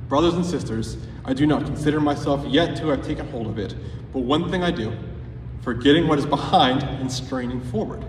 Brothers 0.10 0.34
and 0.34 0.46
sisters, 0.46 0.98
I 1.24 1.34
do 1.34 1.46
not 1.46 1.66
consider 1.66 2.02
myself 2.02 2.46
yet 2.46 2.76
to 2.78 2.88
have 2.88 3.06
taken 3.06 3.28
hold 3.30 3.48
of 3.48 3.60
it, 3.60 3.76
but 4.12 4.20
one 4.20 4.50
thing 4.50 4.64
I 4.64 4.72
do, 4.72 4.98
forgetting 5.62 6.08
what 6.08 6.20
is 6.20 6.26
behind 6.26 6.84
and 6.84 7.12
straining 7.12 7.62
forward. 7.62 8.04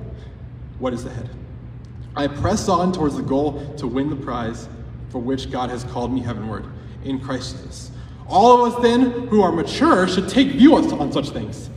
What 0.78 0.92
is 0.92 1.04
ahead? 1.04 1.28
I 2.14 2.26
press 2.26 2.68
on 2.68 2.92
towards 2.92 3.16
the 3.16 3.22
goal 3.22 3.74
to 3.76 3.86
win 3.86 4.10
the 4.10 4.16
prize 4.16 4.68
for 5.10 5.18
which 5.18 5.50
God 5.50 5.70
has 5.70 5.84
called 5.84 6.12
me 6.12 6.20
heavenward 6.20 6.66
in 7.04 7.20
Christ 7.20 7.56
Jesus. 7.56 7.90
All 8.28 8.64
of 8.64 8.72
us 8.72 8.82
then 8.82 9.28
who 9.28 9.42
are 9.42 9.52
mature 9.52 10.08
should 10.08 10.28
take 10.28 10.48
view 10.48 10.76
on, 10.76 11.12
such 11.12 11.30
things. 11.30 11.68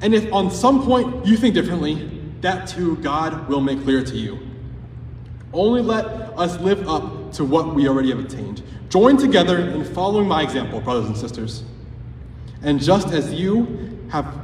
And 0.00 0.14
if 0.14 0.32
on 0.32 0.50
some 0.50 0.84
point 0.84 1.26
you 1.26 1.36
think 1.36 1.54
differently, 1.54 2.10
that 2.40 2.68
too 2.68 2.96
God 2.96 3.48
will 3.48 3.60
make 3.60 3.82
clear 3.82 4.04
to 4.04 4.16
you. 4.16 4.38
Only 5.52 5.82
let 5.82 6.06
us 6.38 6.58
live 6.60 6.88
up 6.88 7.32
to 7.32 7.44
what 7.44 7.74
we 7.74 7.88
already 7.88 8.10
have 8.10 8.18
attained. 8.18 8.62
Join 8.90 9.16
together 9.16 9.58
in 9.58 9.84
following 9.84 10.28
my 10.28 10.42
example, 10.42 10.80
brothers 10.80 11.06
and 11.06 11.16
sisters. 11.16 11.64
And 12.62 12.80
just 12.80 13.08
as 13.08 13.32
you 13.32 13.98
have 14.10 14.43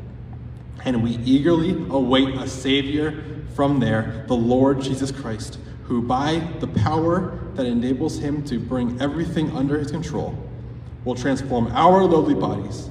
And 0.85 1.03
we 1.03 1.11
eagerly 1.17 1.71
await 1.89 2.35
a 2.35 2.47
Savior 2.47 3.23
from 3.53 3.79
there, 3.79 4.25
the 4.27 4.35
Lord 4.35 4.81
Jesus 4.81 5.11
Christ, 5.11 5.59
who 5.83 6.01
by 6.01 6.39
the 6.59 6.67
power 6.67 7.37
that 7.55 7.65
enables 7.65 8.17
him 8.17 8.43
to 8.45 8.59
bring 8.59 8.99
everything 9.01 9.55
under 9.55 9.77
his 9.77 9.91
control 9.91 10.37
will 11.03 11.15
transform 11.15 11.67
our 11.73 12.03
lowly 12.03 12.33
bodies 12.33 12.89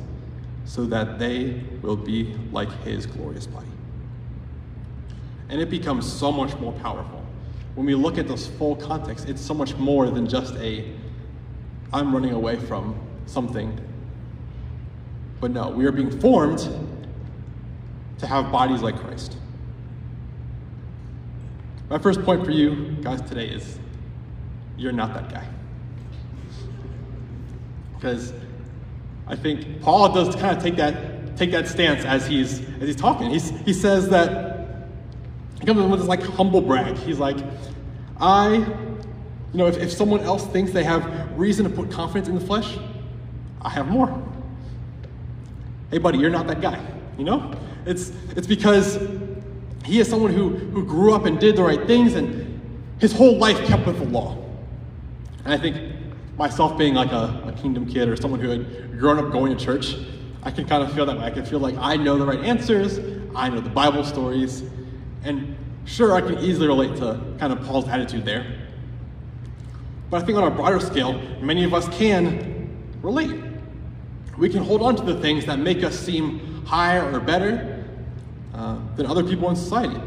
so 0.64 0.84
that 0.84 1.18
they 1.18 1.60
will 1.82 1.96
be 1.96 2.36
like 2.52 2.70
his 2.84 3.06
glorious 3.06 3.46
body. 3.46 3.66
And 5.48 5.60
it 5.60 5.70
becomes 5.70 6.10
so 6.10 6.30
much 6.30 6.56
more 6.58 6.72
powerful. 6.74 7.24
When 7.74 7.86
we 7.86 7.94
look 7.94 8.18
at 8.18 8.28
this 8.28 8.46
full 8.46 8.76
context, 8.76 9.28
it's 9.28 9.40
so 9.40 9.54
much 9.54 9.74
more 9.76 10.10
than 10.10 10.28
just 10.28 10.54
a 10.56 10.84
I'm 11.92 12.14
running 12.14 12.32
away 12.32 12.56
from 12.56 12.94
something. 13.26 13.78
But 15.40 15.50
no, 15.50 15.70
we 15.70 15.86
are 15.86 15.92
being 15.92 16.20
formed 16.20 16.68
to 18.20 18.26
have 18.26 18.52
bodies 18.52 18.82
like 18.82 18.96
Christ. 18.96 19.36
My 21.88 21.98
first 21.98 22.22
point 22.22 22.44
for 22.44 22.50
you 22.50 22.96
guys 23.02 23.20
today 23.22 23.48
is 23.48 23.78
you're 24.76 24.92
not 24.92 25.12
that 25.14 25.28
guy. 25.30 25.46
Because 27.94 28.32
I 29.26 29.36
think 29.36 29.80
Paul 29.82 30.12
does 30.12 30.34
kind 30.36 30.56
of 30.56 30.62
take 30.62 30.76
that 30.76 31.36
take 31.36 31.50
that 31.52 31.66
stance 31.66 32.04
as 32.04 32.26
he's 32.26 32.60
as 32.80 32.88
he's 32.88 32.96
talking. 32.96 33.30
He's, 33.30 33.50
he 33.60 33.72
says 33.72 34.08
that 34.10 34.86
he 35.58 35.66
comes 35.66 35.82
with 35.82 36.00
this 36.00 36.08
like 36.08 36.22
humble 36.22 36.60
brag. 36.60 36.96
He's 36.96 37.18
like, 37.18 37.38
I, 38.18 38.54
you 38.54 38.66
know, 39.54 39.66
if, 39.66 39.76
if 39.78 39.90
someone 39.90 40.20
else 40.20 40.46
thinks 40.46 40.72
they 40.72 40.84
have 40.84 41.38
reason 41.38 41.64
to 41.64 41.70
put 41.70 41.90
confidence 41.90 42.28
in 42.28 42.34
the 42.34 42.44
flesh, 42.44 42.78
I 43.62 43.70
have 43.70 43.88
more. 43.88 44.22
Hey 45.90 45.98
buddy, 45.98 46.18
you're 46.18 46.30
not 46.30 46.46
that 46.46 46.60
guy, 46.60 46.80
you 47.18 47.24
know? 47.24 47.54
It's 47.86 48.12
it's 48.36 48.46
because 48.46 48.98
he 49.84 49.98
is 49.98 50.08
someone 50.08 50.32
who, 50.32 50.50
who 50.50 50.84
grew 50.84 51.14
up 51.14 51.24
and 51.24 51.38
did 51.38 51.56
the 51.56 51.62
right 51.62 51.86
things 51.86 52.14
and 52.14 52.60
his 53.00 53.12
whole 53.12 53.38
life 53.38 53.58
kept 53.66 53.86
with 53.86 53.98
the 53.98 54.04
law. 54.04 54.36
And 55.44 55.54
I 55.54 55.58
think 55.58 55.94
myself 56.36 56.78
being 56.78 56.94
like 56.94 57.12
a, 57.12 57.42
a 57.46 57.52
kingdom 57.60 57.86
kid 57.86 58.08
or 58.08 58.16
someone 58.16 58.40
who 58.40 58.50
had 58.50 58.98
grown 58.98 59.18
up 59.18 59.32
going 59.32 59.56
to 59.56 59.64
church, 59.64 59.96
I 60.42 60.50
can 60.50 60.66
kind 60.66 60.82
of 60.82 60.92
feel 60.92 61.06
that 61.06 61.18
way. 61.18 61.24
I 61.24 61.30
can 61.30 61.44
feel 61.44 61.58
like 61.60 61.76
I 61.78 61.96
know 61.96 62.18
the 62.18 62.26
right 62.26 62.40
answers, 62.40 62.98
I 63.34 63.48
know 63.48 63.60
the 63.60 63.70
Bible 63.70 64.04
stories, 64.04 64.62
and 65.24 65.56
sure, 65.84 66.12
I 66.12 66.20
can 66.20 66.38
easily 66.38 66.66
relate 66.66 66.96
to 66.96 67.20
kind 67.38 67.52
of 67.52 67.64
Paul's 67.64 67.88
attitude 67.88 68.24
there. 68.24 68.46
But 70.08 70.22
I 70.22 70.26
think 70.26 70.38
on 70.38 70.44
a 70.44 70.50
broader 70.50 70.80
scale, 70.80 71.14
many 71.40 71.64
of 71.64 71.72
us 71.72 71.88
can 71.96 72.68
relate. 73.02 73.42
We 74.36 74.48
can 74.48 74.62
hold 74.62 74.82
on 74.82 74.96
to 74.96 75.02
the 75.02 75.20
things 75.20 75.46
that 75.46 75.58
make 75.58 75.84
us 75.84 75.98
seem 75.98 76.49
higher 76.64 77.10
or 77.12 77.20
better 77.20 77.84
uh, 78.54 78.78
than 78.96 79.06
other 79.06 79.24
people 79.24 79.48
in 79.50 79.56
society. 79.56 80.00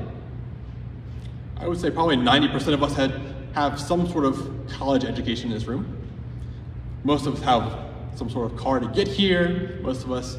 I 1.57 1.67
would 1.67 1.79
say 1.79 1.89
probably 1.89 2.17
90% 2.17 2.73
of 2.73 2.83
us 2.83 2.93
had, 2.93 3.13
have 3.53 3.79
some 3.79 4.09
sort 4.09 4.25
of 4.25 4.67
college 4.67 5.05
education 5.05 5.47
in 5.47 5.53
this 5.53 5.65
room. 5.65 5.97
Most 7.03 7.25
of 7.25 7.35
us 7.35 7.41
have 7.41 7.79
some 8.15 8.29
sort 8.29 8.51
of 8.51 8.57
car 8.57 8.79
to 8.79 8.87
get 8.87 9.07
here. 9.07 9.79
Most 9.81 10.03
of 10.03 10.11
us 10.11 10.37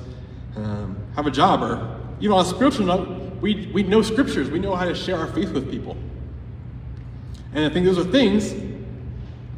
um, 0.56 0.97
have 1.16 1.26
a 1.26 1.30
job, 1.30 1.62
or 1.62 2.00
even 2.21 2.33
on 2.33 2.44
a 2.44 2.49
spiritual 2.49 2.87
note, 2.87 3.40
we, 3.40 3.71
we 3.73 3.83
know 3.83 4.02
scriptures. 4.02 4.50
We 4.50 4.59
know 4.59 4.75
how 4.75 4.85
to 4.85 4.94
share 4.94 5.18
our 5.18 5.26
faith 5.28 5.50
with 5.50 5.71
people. 5.71 5.97
And 7.52 7.64
I 7.64 7.68
think 7.68 7.87
those 7.87 7.99
are 7.99 8.04
things 8.04 8.54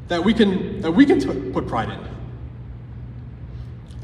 that 0.08 0.22
we 0.22 0.34
can 0.34 0.80
that 0.82 0.92
we 0.92 1.06
can 1.06 1.52
put 1.52 1.66
pride 1.66 1.88
in. 1.88 2.15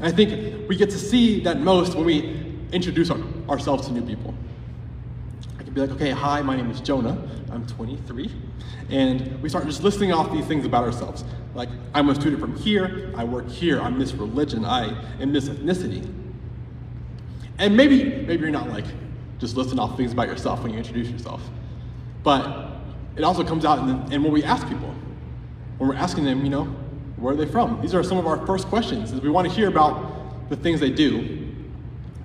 And 0.03 0.11
I 0.11 0.15
think 0.15 0.67
we 0.67 0.75
get 0.75 0.89
to 0.89 0.99
see 0.99 1.39
that 1.45 1.61
most 1.61 1.95
when 1.95 2.03
we 2.03 2.37
introduce 2.73 3.09
our, 3.09 3.19
ourselves 3.49 3.87
to 3.87 3.93
new 3.93 4.01
people. 4.01 4.33
I 5.57 5.63
can 5.63 5.73
be 5.73 5.79
like, 5.79 5.91
okay, 5.91 6.09
hi, 6.09 6.41
my 6.41 6.57
name 6.57 6.69
is 6.69 6.81
Jonah. 6.81 7.17
I'm 7.49 7.65
23. 7.65 8.29
And 8.89 9.41
we 9.41 9.47
start 9.47 9.65
just 9.65 9.81
listing 9.81 10.11
off 10.11 10.29
these 10.33 10.45
things 10.45 10.65
about 10.65 10.83
ourselves. 10.83 11.23
Like, 11.55 11.69
I'm 11.93 12.09
a 12.09 12.15
student 12.15 12.41
from 12.41 12.53
here, 12.57 13.13
I 13.15 13.23
work 13.23 13.47
here, 13.47 13.79
I'm 13.79 13.97
this 13.97 14.11
religion, 14.11 14.65
I 14.65 14.93
am 15.21 15.31
this 15.31 15.47
ethnicity. 15.47 16.05
And 17.57 17.77
maybe, 17.77 18.03
maybe 18.03 18.41
you're 18.41 18.51
not 18.51 18.67
like 18.67 18.85
just 19.39 19.55
listing 19.55 19.79
off 19.79 19.95
things 19.95 20.11
about 20.11 20.27
yourself 20.27 20.63
when 20.63 20.73
you 20.73 20.79
introduce 20.79 21.07
yourself. 21.07 21.41
But 22.23 22.71
it 23.15 23.23
also 23.23 23.45
comes 23.45 23.63
out 23.63 23.79
in, 23.79 24.11
in 24.11 24.21
when 24.21 24.33
we 24.33 24.43
ask 24.43 24.67
people. 24.67 24.93
When 25.77 25.87
we're 25.87 25.95
asking 25.95 26.25
them, 26.25 26.43
you 26.43 26.49
know, 26.49 26.75
where 27.23 27.33
are 27.33 27.37
they 27.37 27.45
from? 27.45 27.79
These 27.81 27.95
are 27.95 28.03
some 28.03 28.17
of 28.17 28.27
our 28.27 28.45
first 28.45 28.67
questions. 28.67 29.13
Is 29.13 29.21
we 29.21 29.29
want 29.29 29.47
to 29.47 29.53
hear 29.53 29.69
about 29.69 30.49
the 30.49 30.57
things 30.57 30.81
they 30.81 30.89
do 30.89 31.55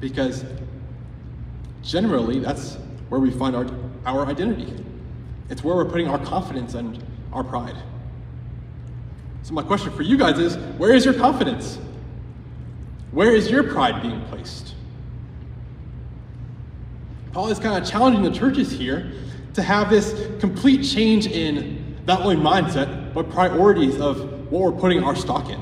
because 0.01 0.45
generally 1.85 2.41
that's 2.41 2.77
where 3.09 3.21
we 3.21 3.31
find 3.31 3.55
our, 3.55 3.69
our 4.05 4.27
identity. 4.27 4.75
It's 5.51 5.63
where 5.63 5.77
we're 5.77 5.85
putting 5.85 6.09
our 6.09 6.19
confidence 6.19 6.75
and 6.75 7.01
our 7.33 7.45
pride. 7.45 7.77
So, 9.45 9.55
my 9.55 9.63
question 9.63 9.93
for 9.93 10.03
you 10.03 10.19
guys 10.19 10.37
is 10.41 10.57
where 10.79 10.93
is 10.93 11.05
your 11.05 11.15
confidence? 11.15 11.79
Where 13.13 13.31
is 13.31 13.49
your 13.49 13.63
pride 13.63 14.03
being 14.03 14.21
placed? 14.23 14.75
Paul 17.31 17.51
is 17.51 17.61
kind 17.61 17.81
of 17.81 17.89
challenging 17.89 18.25
the 18.25 18.37
churches 18.37 18.73
here 18.73 19.13
to 19.55 19.63
have 19.63 19.91
this 19.91 20.29
complete 20.41 20.83
change 20.83 21.29
in 21.29 21.97
not 22.05 22.23
only 22.23 22.35
mindset, 22.35 23.15
but 23.15 23.31
priorities 23.31 24.01
of 24.01 24.38
what 24.51 24.63
we're 24.63 24.81
putting 24.81 25.03
our 25.03 25.17
stock 25.17 25.49
in. 25.49 25.61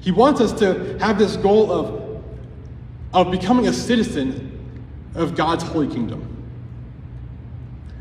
He 0.00 0.10
wants 0.10 0.40
us 0.40 0.52
to 0.60 0.98
have 0.98 1.18
this 1.18 1.36
goal 1.36 1.70
of, 1.70 2.22
of 3.12 3.30
becoming 3.30 3.66
a 3.66 3.72
citizen 3.72 4.46
of 5.14 5.34
God's 5.34 5.62
holy 5.62 5.88
kingdom. 5.88 6.26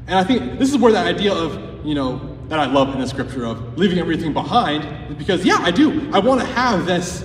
And 0.07 0.17
I 0.17 0.23
think 0.23 0.59
this 0.59 0.71
is 0.71 0.77
where 0.77 0.91
that 0.91 1.05
idea 1.05 1.33
of, 1.33 1.85
you 1.85 1.93
know, 1.93 2.37
that 2.47 2.59
I 2.59 2.65
love 2.65 2.93
in 2.93 2.99
the 2.99 3.07
scripture 3.07 3.45
of 3.45 3.77
leaving 3.77 3.99
everything 3.99 4.33
behind 4.33 5.17
because, 5.17 5.45
yeah, 5.45 5.57
I 5.59 5.71
do. 5.71 6.09
I 6.11 6.19
want 6.19 6.41
to 6.41 6.47
have 6.47 6.85
this 6.85 7.23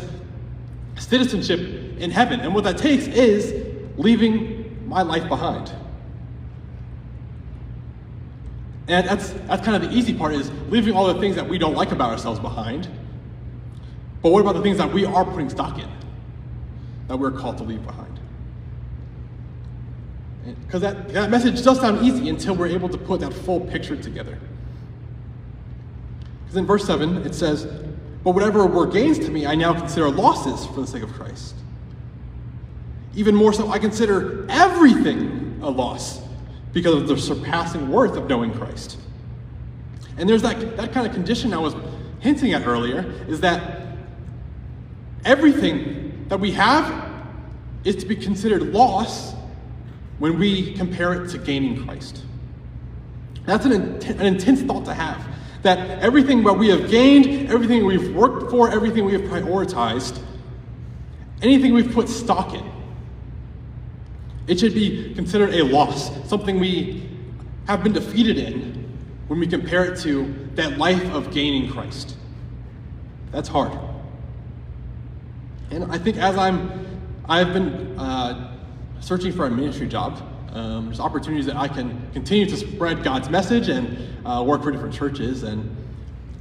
citizenship 0.99 1.61
in 1.99 2.11
heaven. 2.11 2.41
And 2.41 2.55
what 2.55 2.65
that 2.65 2.77
takes 2.77 3.07
is 3.07 3.75
leaving 3.97 4.87
my 4.87 5.03
life 5.03 5.29
behind. 5.29 5.73
And 8.87 9.09
that's, 9.09 9.31
that's 9.31 9.65
kind 9.65 9.83
of 9.83 9.91
the 9.91 9.97
easy 9.97 10.13
part 10.13 10.35
is 10.35 10.51
leaving 10.69 10.95
all 10.95 11.13
the 11.13 11.19
things 11.19 11.37
that 11.37 11.49
we 11.49 11.57
don't 11.59 11.75
like 11.75 11.93
about 11.93 12.11
ourselves 12.11 12.39
behind. 12.39 12.89
But 14.23 14.31
what 14.31 14.41
about 14.41 14.55
the 14.55 14.63
things 14.63 14.77
that 14.79 14.93
we 14.93 15.05
are 15.05 15.25
putting 15.25 15.49
stock 15.49 15.79
in, 15.79 15.89
that 17.09 17.17
we're 17.19 17.31
called 17.31 17.59
to 17.59 17.65
leave 17.65 17.85
behind? 17.85 18.21
Because 20.67 20.83
that, 20.83 21.09
that 21.15 21.31
message 21.31 21.63
does 21.63 21.81
sound 21.81 22.05
easy 22.05 22.29
until 22.29 22.55
we're 22.55 22.67
able 22.67 22.91
to 22.91 22.99
put 22.99 23.21
that 23.21 23.33
full 23.33 23.61
picture 23.61 23.97
together. 23.97 24.39
Because 26.43 26.57
in 26.57 26.67
verse 26.67 26.87
7, 26.87 27.19
it 27.25 27.35
says, 27.35 27.65
But 28.23 28.33
whatever 28.33 28.67
were 28.67 28.87
gains 28.87 29.19
to 29.21 29.31
me, 29.31 29.47
I 29.47 29.55
now 29.55 29.73
consider 29.73 30.11
losses 30.11 30.67
for 30.67 30.83
the 30.83 30.87
sake 30.87 31.03
of 31.03 31.13
Christ. 31.15 31.55
Even 33.15 33.35
more 33.35 33.55
so, 33.55 33.69
I 33.69 33.79
consider 33.79 34.47
everything 34.51 35.59
a 35.63 35.71
loss 35.71 36.24
because 36.75 36.95
of 36.95 37.09
the 37.09 37.17
surpassing 37.17 37.89
worth 37.89 38.17
of 38.17 38.29
knowing 38.29 38.53
Christ. 38.53 38.99
And 40.19 40.29
there's 40.29 40.43
that, 40.43 40.77
that 40.77 40.93
kind 40.93 41.07
of 41.07 41.15
condition 41.15 41.55
I 41.55 41.59
was 41.59 41.75
hinting 42.21 42.53
at 42.53 42.67
earlier 42.67 43.01
is 43.29 43.41
that 43.41 43.97
everything 45.25 46.27
that 46.29 46.39
we 46.39 46.51
have 46.53 47.13
is 47.85 47.97
to 47.97 48.07
be 48.07 48.17
considered 48.17 48.75
loss 48.75 49.35
when 50.19 50.39
we 50.39 50.75
compare 50.75 51.23
it 51.23 51.31
to 51.31 51.39
gaining 51.39 51.85
Christ. 51.85 52.23
That's 53.47 53.65
an, 53.67 53.73
an 53.73 54.27
intense 54.27 54.63
thought 54.63 54.85
to 54.87 54.95
have. 54.95 55.25
That 55.63 56.03
everything 56.03 56.43
that 56.45 56.55
we 56.55 56.69
have 56.69 56.91
gained, 56.91 57.51
everything 57.51 57.87
we've 57.87 58.15
worked 58.15 58.51
for, 58.51 58.71
everything 58.71 59.05
we 59.05 59.13
have 59.13 59.23
prioritized, 59.23 60.21
anything 61.43 61.73
we've 61.73 61.93
put 61.93 62.09
stock 62.09 62.55
in. 62.55 62.74
It 64.47 64.61
should 64.61 64.75
be 64.75 65.15
considered 65.15 65.55
a 65.55 65.65
loss, 65.65 66.11
something 66.29 66.61
we 66.61 67.09
have 67.67 67.83
been 67.83 67.93
defeated 67.93 68.39
in 68.39 68.85
when 69.29 69.41
we 69.41 69.47
compare 69.47 69.85
it 69.85 69.99
to 70.01 70.35
that 70.55 70.77
life 70.77 71.03
of 71.15 71.33
gaining 71.33 71.71
Christ. 71.71 72.17
That's 73.31 73.49
hard. 73.49 73.73
And 75.71 75.91
I 75.91 75.99
think 75.99 76.19
as 76.19 76.37
I'm, 76.37 76.87
I've 77.27 77.53
been 77.53 77.99
uh, 77.99 78.57
searching 79.01 79.33
for 79.33 79.47
a 79.47 79.51
ministry 79.51 79.89
job, 79.89 80.23
um, 80.53 80.87
there's 80.87 81.01
opportunities 81.01 81.47
that 81.47 81.57
I 81.57 81.67
can 81.67 82.11
continue 82.13 82.47
to 82.47 82.57
spread 82.57 83.03
God's 83.03 83.29
message 83.29 83.69
and 83.69 83.99
uh, 84.27 84.45
work 84.47 84.63
for 84.63 84.71
different 84.71 84.95
churches. 84.95 85.43
And 85.43 85.75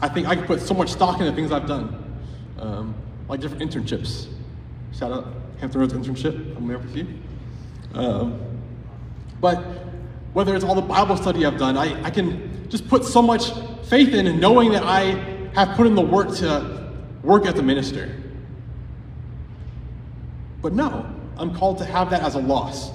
I 0.02 0.10
think 0.10 0.28
I 0.28 0.36
can 0.36 0.46
put 0.46 0.62
so 0.62 0.74
much 0.74 0.92
stock 0.92 1.20
in 1.20 1.26
the 1.26 1.34
things 1.34 1.52
I've 1.52 1.68
done, 1.68 2.20
um, 2.60 2.94
like 3.28 3.40
different 3.40 3.72
internships. 3.72 4.28
Shout 4.92 5.12
out 5.12 5.28
Hampton 5.60 5.80
Roads 5.80 5.94
internship. 5.94 6.56
I'm 6.58 6.68
there 6.68 6.78
with 6.78 6.96
you. 6.96 7.08
Um, 7.94 8.40
but 9.40 9.58
whether 10.34 10.56
it's 10.56 10.64
all 10.64 10.76
the 10.76 10.82
Bible 10.82 11.16
study 11.18 11.46
I've 11.46 11.58
done, 11.58 11.78
I, 11.78 12.04
I 12.04 12.10
can 12.10 12.70
just 12.70 12.88
put 12.88 13.06
so 13.06 13.22
much 13.22 13.52
faith 13.88 14.14
in 14.14 14.28
and 14.28 14.40
knowing 14.40 14.72
that 14.72 14.84
I 14.84 15.02
have 15.54 15.76
put 15.78 15.86
in 15.86 15.96
the 15.96 16.02
work 16.02 16.36
to 16.38 16.92
work 17.22 17.46
as 17.46 17.60
a 17.60 17.62
minister. 17.62 18.16
But 20.62 20.74
no, 20.74 21.06
I'm 21.38 21.54
called 21.56 21.78
to 21.80 21.86
have 21.86 22.10
that 22.10 22.22
as 22.22 22.36
a 22.36 22.40
loss 22.40 22.92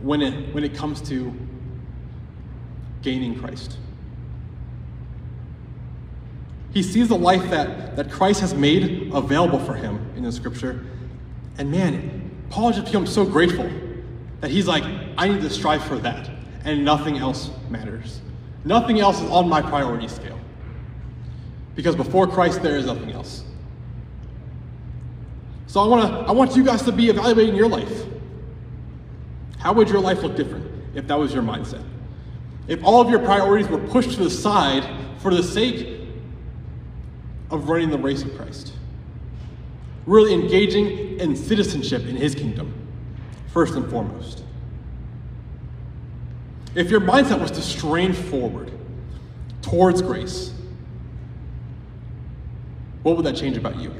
when 0.00 0.22
it, 0.22 0.54
when 0.54 0.64
it 0.64 0.74
comes 0.74 1.00
to 1.08 1.34
gaining 3.02 3.38
Christ. 3.38 3.76
He 6.72 6.82
sees 6.82 7.08
the 7.08 7.18
life 7.18 7.50
that, 7.50 7.96
that 7.96 8.10
Christ 8.10 8.40
has 8.40 8.54
made 8.54 9.10
available 9.12 9.58
for 9.58 9.74
him 9.74 10.12
in 10.16 10.22
the 10.22 10.30
scripture. 10.30 10.84
And 11.58 11.70
man, 11.70 12.19
Paul 12.50 12.72
just 12.72 12.86
becomes 12.86 13.12
so 13.12 13.24
grateful 13.24 13.70
that 14.40 14.50
he's 14.50 14.66
like, 14.66 14.84
I 15.16 15.28
need 15.28 15.40
to 15.40 15.50
strive 15.50 15.84
for 15.84 15.96
that, 15.98 16.28
and 16.64 16.84
nothing 16.84 17.16
else 17.16 17.50
matters. 17.70 18.20
Nothing 18.64 19.00
else 19.00 19.20
is 19.20 19.30
on 19.30 19.48
my 19.48 19.62
priority 19.62 20.08
scale. 20.08 20.38
Because 21.74 21.96
before 21.96 22.26
Christ, 22.26 22.62
there 22.62 22.76
is 22.76 22.86
nothing 22.86 23.12
else. 23.12 23.44
So 25.66 25.80
I 25.80 25.86
want 25.86 26.10
to 26.10 26.28
I 26.28 26.32
want 26.32 26.56
you 26.56 26.64
guys 26.64 26.82
to 26.82 26.92
be 26.92 27.08
evaluating 27.08 27.54
your 27.54 27.68
life. 27.68 28.04
How 29.58 29.72
would 29.72 29.88
your 29.88 30.00
life 30.00 30.22
look 30.22 30.34
different 30.34 30.66
if 30.94 31.06
that 31.06 31.18
was 31.18 31.32
your 31.32 31.44
mindset? 31.44 31.84
If 32.66 32.82
all 32.82 33.00
of 33.00 33.08
your 33.08 33.20
priorities 33.20 33.68
were 33.68 33.78
pushed 33.78 34.10
to 34.12 34.24
the 34.24 34.30
side 34.30 34.84
for 35.18 35.32
the 35.32 35.42
sake 35.42 36.00
of 37.50 37.68
running 37.68 37.90
the 37.90 37.98
race 37.98 38.22
of 38.22 38.36
Christ. 38.36 38.72
Really 40.06 40.34
engaging 40.34 41.09
in 41.20 41.36
citizenship 41.36 42.06
in 42.06 42.16
his 42.16 42.34
kingdom, 42.34 42.74
first 43.52 43.74
and 43.74 43.88
foremost. 43.90 44.44
If 46.74 46.90
your 46.90 47.00
mindset 47.00 47.40
was 47.40 47.50
to 47.52 47.62
strain 47.62 48.12
forward 48.12 48.70
towards 49.62 50.02
grace, 50.02 50.52
what 53.02 53.16
would 53.16 53.26
that 53.26 53.36
change 53.36 53.56
about 53.56 53.76
you? 53.76 53.92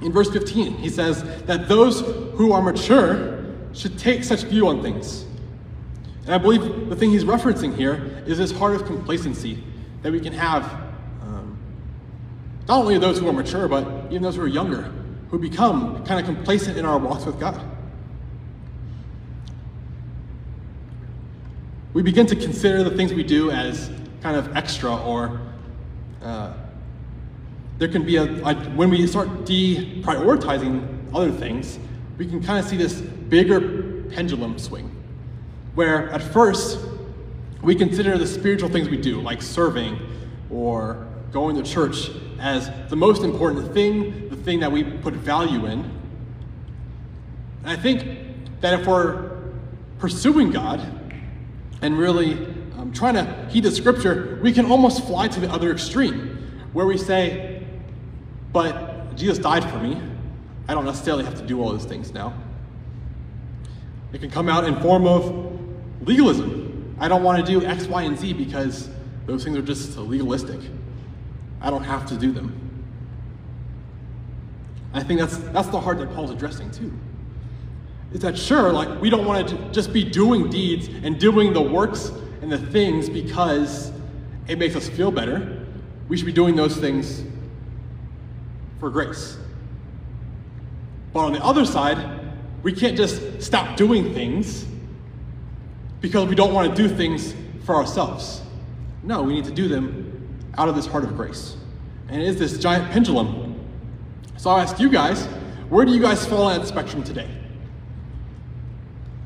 In 0.00 0.12
verse 0.12 0.30
15, 0.30 0.76
he 0.76 0.88
says 0.88 1.22
that 1.44 1.68
those 1.68 2.00
who 2.36 2.52
are 2.52 2.60
mature 2.60 3.44
should 3.72 3.98
take 3.98 4.24
such 4.24 4.42
view 4.44 4.68
on 4.68 4.82
things. 4.82 5.24
And 6.24 6.34
I 6.34 6.38
believe 6.38 6.88
the 6.88 6.96
thing 6.96 7.10
he's 7.10 7.24
referencing 7.24 7.76
here 7.76 8.22
is 8.26 8.38
this 8.38 8.50
heart 8.50 8.74
of 8.74 8.86
complacency 8.86 9.62
that 10.02 10.12
we 10.12 10.20
can 10.20 10.32
have, 10.32 10.83
not 12.68 12.78
only 12.78 12.98
those 12.98 13.18
who 13.18 13.28
are 13.28 13.32
mature, 13.32 13.68
but 13.68 13.86
even 14.10 14.22
those 14.22 14.36
who 14.36 14.42
are 14.42 14.48
younger, 14.48 14.92
who 15.30 15.38
become 15.38 16.04
kind 16.04 16.18
of 16.20 16.26
complacent 16.26 16.78
in 16.78 16.84
our 16.84 16.98
walks 16.98 17.24
with 17.24 17.38
God. 17.38 17.60
We 21.92 22.02
begin 22.02 22.26
to 22.26 22.36
consider 22.36 22.82
the 22.82 22.96
things 22.96 23.12
we 23.12 23.22
do 23.22 23.50
as 23.50 23.90
kind 24.22 24.36
of 24.36 24.56
extra 24.56 24.96
or 24.96 25.40
uh, 26.22 26.54
there 27.78 27.88
can 27.88 28.04
be 28.04 28.16
a, 28.16 28.24
a, 28.44 28.54
when 28.70 28.88
we 28.90 29.06
start 29.06 29.28
deprioritizing 29.44 30.86
other 31.14 31.30
things, 31.30 31.78
we 32.18 32.26
can 32.26 32.42
kind 32.42 32.58
of 32.58 32.70
see 32.70 32.76
this 32.76 33.00
bigger 33.00 34.04
pendulum 34.10 34.58
swing. 34.58 34.90
Where 35.74 36.08
at 36.10 36.22
first, 36.22 36.78
we 37.62 37.74
consider 37.74 38.16
the 38.16 38.26
spiritual 38.26 38.68
things 38.68 38.88
we 38.88 38.96
do, 38.96 39.20
like 39.20 39.42
serving 39.42 39.98
or 40.50 41.06
going 41.34 41.56
to 41.56 41.64
church, 41.64 42.10
as 42.38 42.70
the 42.88 42.94
most 42.96 43.24
important 43.24 43.74
thing, 43.74 44.28
the 44.28 44.36
thing 44.36 44.60
that 44.60 44.70
we 44.70 44.84
put 44.84 45.14
value 45.14 45.66
in. 45.66 45.80
And 47.64 47.70
I 47.72 47.74
think 47.74 48.60
that 48.60 48.80
if 48.80 48.86
we're 48.86 49.32
pursuing 49.98 50.52
God 50.52 50.80
and 51.82 51.98
really 51.98 52.34
um, 52.78 52.92
trying 52.94 53.14
to 53.14 53.48
heed 53.50 53.64
the 53.64 53.72
scripture, 53.72 54.38
we 54.44 54.52
can 54.52 54.66
almost 54.66 55.04
fly 55.06 55.26
to 55.26 55.40
the 55.40 55.50
other 55.50 55.72
extreme, 55.72 56.38
where 56.72 56.86
we 56.86 56.96
say, 56.96 57.66
but 58.52 59.16
Jesus 59.16 59.38
died 59.38 59.68
for 59.68 59.78
me. 59.80 60.00
I 60.68 60.74
don't 60.74 60.84
necessarily 60.84 61.24
have 61.24 61.34
to 61.34 61.44
do 61.44 61.60
all 61.60 61.72
those 61.72 61.84
things 61.84 62.14
now. 62.14 62.32
It 64.12 64.20
can 64.20 64.30
come 64.30 64.48
out 64.48 64.64
in 64.64 64.80
form 64.80 65.04
of 65.04 65.60
legalism. 66.06 66.94
I 67.00 67.08
don't 67.08 67.24
want 67.24 67.44
to 67.44 67.60
do 67.60 67.66
X, 67.66 67.86
Y, 67.86 68.02
and 68.02 68.16
Z 68.16 68.34
because 68.34 68.88
those 69.26 69.42
things 69.42 69.56
are 69.56 69.62
just 69.62 69.98
legalistic. 69.98 70.60
I 71.64 71.70
don't 71.70 71.84
have 71.84 72.04
to 72.08 72.16
do 72.16 72.30
them. 72.30 72.60
I 74.92 75.02
think 75.02 75.18
that's 75.18 75.38
that's 75.38 75.68
the 75.68 75.80
heart 75.80 75.98
that 75.98 76.14
Paul's 76.14 76.30
addressing 76.30 76.70
too. 76.70 76.92
Is 78.12 78.20
that 78.20 78.36
sure, 78.38 78.70
like 78.70 79.00
we 79.00 79.08
don't 79.08 79.24
want 79.24 79.48
to 79.48 79.56
just 79.72 79.90
be 79.90 80.04
doing 80.04 80.50
deeds 80.50 80.88
and 80.88 81.18
doing 81.18 81.54
the 81.54 81.62
works 81.62 82.12
and 82.42 82.52
the 82.52 82.58
things 82.58 83.08
because 83.08 83.90
it 84.46 84.58
makes 84.58 84.76
us 84.76 84.90
feel 84.90 85.10
better. 85.10 85.66
We 86.08 86.18
should 86.18 86.26
be 86.26 86.32
doing 86.32 86.54
those 86.54 86.76
things 86.76 87.24
for 88.78 88.90
grace. 88.90 89.38
But 91.14 91.20
on 91.20 91.32
the 91.32 91.42
other 91.42 91.64
side, 91.64 92.20
we 92.62 92.74
can't 92.74 92.96
just 92.96 93.42
stop 93.42 93.78
doing 93.78 94.12
things 94.12 94.66
because 96.02 96.28
we 96.28 96.34
don't 96.34 96.52
want 96.52 96.76
to 96.76 96.82
do 96.82 96.94
things 96.94 97.34
for 97.64 97.74
ourselves. 97.74 98.42
No, 99.02 99.22
we 99.22 99.32
need 99.32 99.46
to 99.46 99.50
do 99.50 99.66
them 99.66 100.03
out 100.56 100.68
of 100.68 100.76
this 100.76 100.86
heart 100.86 101.04
of 101.04 101.16
grace. 101.16 101.56
And 102.08 102.20
it 102.20 102.28
is 102.28 102.38
this 102.38 102.58
giant 102.58 102.90
pendulum. 102.90 103.58
So 104.36 104.50
I'll 104.50 104.60
ask 104.60 104.78
you 104.78 104.90
guys, 104.90 105.26
where 105.68 105.84
do 105.84 105.92
you 105.92 106.00
guys 106.00 106.26
fall 106.26 106.44
on 106.44 106.58
that 106.58 106.66
spectrum 106.66 107.02
today? 107.02 107.28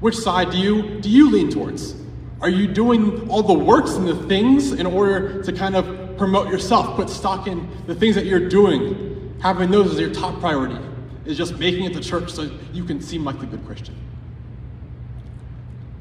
Which 0.01 0.17
side 0.17 0.51
do 0.51 0.59
you 0.59 1.01
do 1.01 1.11
you 1.11 1.31
lean 1.31 1.51
towards? 1.51 1.97
Are 2.41 2.49
you 2.49 2.69
doing 2.69 3.29
all 3.29 3.43
the 3.43 3.59
works 3.59 3.95
and 3.95 4.07
the 4.07 4.14
things 4.29 4.73
in 4.73 4.87
order 4.87 5.43
to 5.43 5.53
kind 5.53 5.75
of 5.75 6.17
promote 6.17 6.49
yourself, 6.49 6.95
put 6.95 7.11
stock 7.11 7.49
in 7.49 7.69
the 7.87 7.95
things 7.95 8.14
that 8.14 8.27
you're 8.27 8.49
doing 8.49 9.37
having 9.43 9.71
those 9.71 9.93
as 9.93 10.01
your 10.01 10.12
top 10.12 10.38
priority 10.41 10.79
is 11.25 11.37
just 11.37 11.59
making 11.59 11.85
it 11.85 11.93
to 11.95 12.01
church 12.01 12.31
so 12.31 12.51
you 12.73 12.85
can 12.85 13.01
seem 13.01 13.25
like 13.25 13.41
the 13.41 13.47
good 13.47 13.64
Christian? 13.67 13.97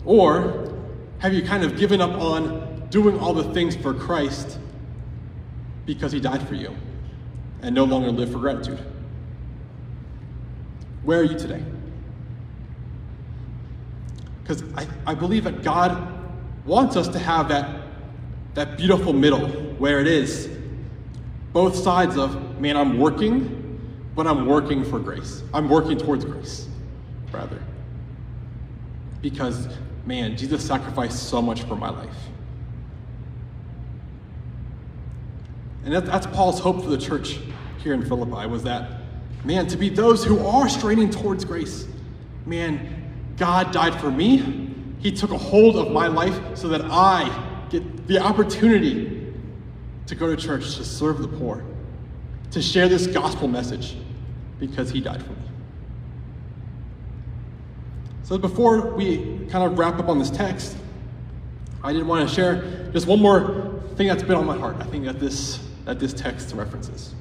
Or 0.05 0.73
have 1.19 1.33
you 1.33 1.41
kind 1.41 1.63
of 1.63 1.77
given 1.77 1.99
up 1.99 2.11
on 2.11 2.87
doing 2.89 3.19
all 3.19 3.33
the 3.33 3.51
things 3.53 3.75
for 3.75 3.93
Christ 3.93 4.59
because 5.87 6.11
he 6.11 6.19
died 6.19 6.47
for 6.47 6.53
you 6.53 6.75
and 7.63 7.73
no 7.73 7.85
longer 7.85 8.11
live 8.11 8.31
for 8.31 8.37
gratitude? 8.37 8.77
Where 11.03 11.21
are 11.21 11.23
you 11.23 11.39
today? 11.39 11.63
Because 14.43 14.63
I, 14.75 14.85
I 15.07 15.15
believe 15.15 15.45
that 15.45 15.63
God 15.63 16.13
wants 16.65 16.95
us 16.95 17.07
to 17.07 17.19
have 17.19 17.47
that, 17.47 17.81
that 18.53 18.77
beautiful 18.77 19.13
middle 19.13 19.47
where 19.79 19.99
it 19.99 20.07
is 20.07 20.49
both 21.53 21.75
sides 21.75 22.17
of, 22.17 22.59
man, 22.59 22.75
I'm 22.75 22.99
working, 22.99 23.79
but 24.13 24.27
I'm 24.27 24.45
working 24.45 24.83
for 24.83 24.99
grace. 24.99 25.43
I'm 25.53 25.69
working 25.69 25.97
towards 25.97 26.25
grace, 26.25 26.67
rather. 27.31 27.61
Because, 29.21 29.67
man, 30.05 30.35
Jesus 30.37 30.65
sacrificed 30.65 31.29
so 31.29 31.41
much 31.41 31.63
for 31.63 31.75
my 31.75 31.89
life. 31.89 32.15
And 35.87 35.95
that, 35.95 36.05
that's 36.05 36.27
Paul's 36.27 36.59
hope 36.59 36.83
for 36.83 36.89
the 36.89 36.97
church 36.97 37.39
here 37.81 37.93
in 37.93 38.05
Philippi 38.05 38.45
was 38.45 38.61
that, 38.63 38.99
man, 39.45 39.67
to 39.67 39.77
be 39.77 39.87
those 39.87 40.21
who 40.21 40.45
are 40.45 40.67
straining 40.67 41.09
towards 41.09 41.45
grace. 41.45 41.87
Man, 42.45 43.33
God 43.37 43.71
died 43.71 43.97
for 44.01 44.11
me. 44.11 44.69
He 44.99 45.13
took 45.13 45.31
a 45.31 45.37
hold 45.37 45.77
of 45.77 45.93
my 45.93 46.07
life 46.07 46.57
so 46.57 46.67
that 46.67 46.81
I 46.83 47.67
get 47.69 48.05
the 48.05 48.19
opportunity 48.19 49.33
to 50.07 50.15
go 50.15 50.27
to 50.27 50.35
church, 50.35 50.75
to 50.75 50.83
serve 50.83 51.19
the 51.19 51.29
poor, 51.29 51.63
to 52.51 52.61
share 52.61 52.89
this 52.89 53.07
gospel 53.07 53.47
message 53.47 53.95
because 54.59 54.91
he 54.91 54.99
died 54.99 55.23
for 55.23 55.31
me. 55.31 55.47
So 58.23 58.37
before 58.37 58.93
we 58.93 59.47
kind 59.49 59.63
of 59.63 59.79
wrap 59.79 59.99
up 59.99 60.09
on 60.09 60.19
this 60.19 60.31
text, 60.31 60.75
I 61.81 61.93
did 61.93 62.05
want 62.05 62.27
to 62.27 62.35
share 62.35 62.89
just 62.91 63.07
one 63.07 63.21
more 63.21 63.81
thing 63.95 64.07
that's 64.07 64.23
been 64.23 64.35
on 64.35 64.45
my 64.45 64.57
heart. 64.57 64.75
I 64.81 64.83
think 64.83 65.05
that 65.05 65.21
this 65.21 65.65
that 65.87 65.99
this 65.99 66.13
text 66.13 66.53
references. 66.53 67.15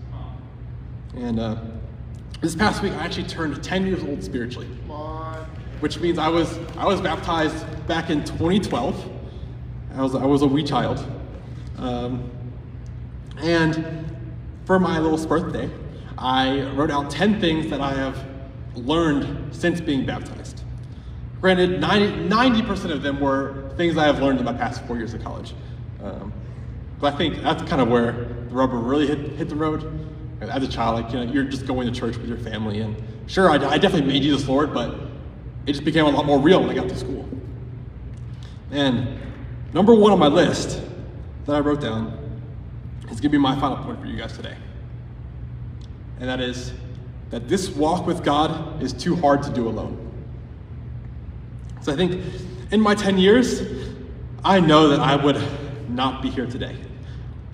And 1.16 1.38
uh, 1.38 1.57
this 2.40 2.57
past 2.57 2.83
week, 2.83 2.92
I 2.94 3.05
actually 3.05 3.29
turned 3.29 3.62
10 3.62 3.87
years 3.87 4.02
old 4.02 4.24
spiritually, 4.24 4.66
which 5.79 6.00
means 6.00 6.18
I 6.18 6.29
was 6.29 6.59
I 6.76 6.85
was 6.85 7.00
baptized 7.00 7.64
back 7.87 8.11
in 8.11 8.24
2012. 8.24 9.09
I 9.94 10.02
was 10.02 10.14
I 10.16 10.26
was 10.26 10.42
a 10.42 10.48
wee 10.48 10.64
child, 10.64 10.98
um, 11.79 12.29
and 13.38 14.05
for 14.64 14.81
my 14.81 14.98
little 14.98 15.24
birthday, 15.26 15.70
I 16.18 16.62
wrote 16.72 16.90
out 16.90 17.09
10 17.09 17.40
things 17.40 17.70
that 17.70 17.81
I 17.81 17.94
have 17.94 18.18
learned 18.74 19.55
since 19.55 19.81
being 19.81 20.05
baptized. 20.05 20.64
Granted, 21.40 21.81
90, 21.81 22.62
percent 22.62 22.92
of 22.92 23.02
them 23.02 23.20
were 23.20 23.70
things 23.76 23.96
I 23.96 24.07
have 24.07 24.20
learned 24.20 24.40
in 24.40 24.44
my 24.44 24.52
past 24.52 24.85
four 24.87 24.96
years 24.96 25.14
of 25.14 25.22
college. 25.22 25.55
Um, 26.02 26.33
but 26.98 27.14
I 27.14 27.16
think 27.16 27.42
that's 27.42 27.62
kind 27.62 27.81
of 27.81 27.88
where 27.88 28.36
rubber 28.57 28.77
really 28.77 29.07
hit, 29.07 29.19
hit 29.33 29.49
the 29.49 29.55
road. 29.55 30.03
As 30.40 30.62
a 30.62 30.69
child, 30.69 31.03
like 31.03 31.12
you 31.12 31.25
know, 31.25 31.33
you're 31.33 31.45
just 31.45 31.66
going 31.66 31.92
to 31.92 31.99
church 31.99 32.16
with 32.16 32.29
your 32.29 32.38
family, 32.38 32.81
and 32.81 32.97
sure, 33.27 33.51
I, 33.51 33.55
I 33.55 33.79
definitely 33.79 34.07
made 34.07 34.23
Jesus 34.23 34.47
Lord, 34.47 34.75
but 34.75 34.95
it 35.66 35.73
just 35.73 35.85
became 35.85 36.05
a 36.05 36.11
lot 36.11 36.27
more 36.27 36.38
real 36.38 36.61
when 36.61 36.71
I 36.71 36.75
got 36.75 36.88
to 36.88 36.97
school. 36.97 37.27
And 38.71 39.19
number 39.73 39.95
one 39.95 40.12
on 40.12 40.19
my 40.19 40.27
list 40.27 40.83
that 41.47 41.55
I 41.55 41.61
wrote 41.61 41.81
down 41.81 42.19
is 43.05 43.21
going 43.21 43.23
to 43.23 43.29
be 43.31 43.38
my 43.38 43.59
final 43.59 43.79
point 43.79 44.01
for 44.01 44.07
you 44.07 44.16
guys 44.16 44.35
today. 44.35 44.57
And 46.21 46.29
that 46.29 46.40
is 46.40 46.73
that 47.31 47.49
this 47.49 47.71
walk 47.71 48.07
with 48.07 48.23
God 48.23 48.83
is 48.83 48.92
too 48.92 49.16
hard 49.16 49.42
to 49.45 49.51
do 49.51 49.69
alone. 49.69 50.03
So 51.81 51.92
I 51.92 51.97
think 51.97 52.23
in 52.71 52.81
my 52.81 52.95
10 52.95 53.19
years, 53.19 53.62
I 54.45 54.61
know 54.61 54.88
that 54.88 55.01
I 55.01 55.16
would 55.16 55.40
not 55.88 56.23
be 56.23 56.31
here 56.31 56.47
today 56.47 56.77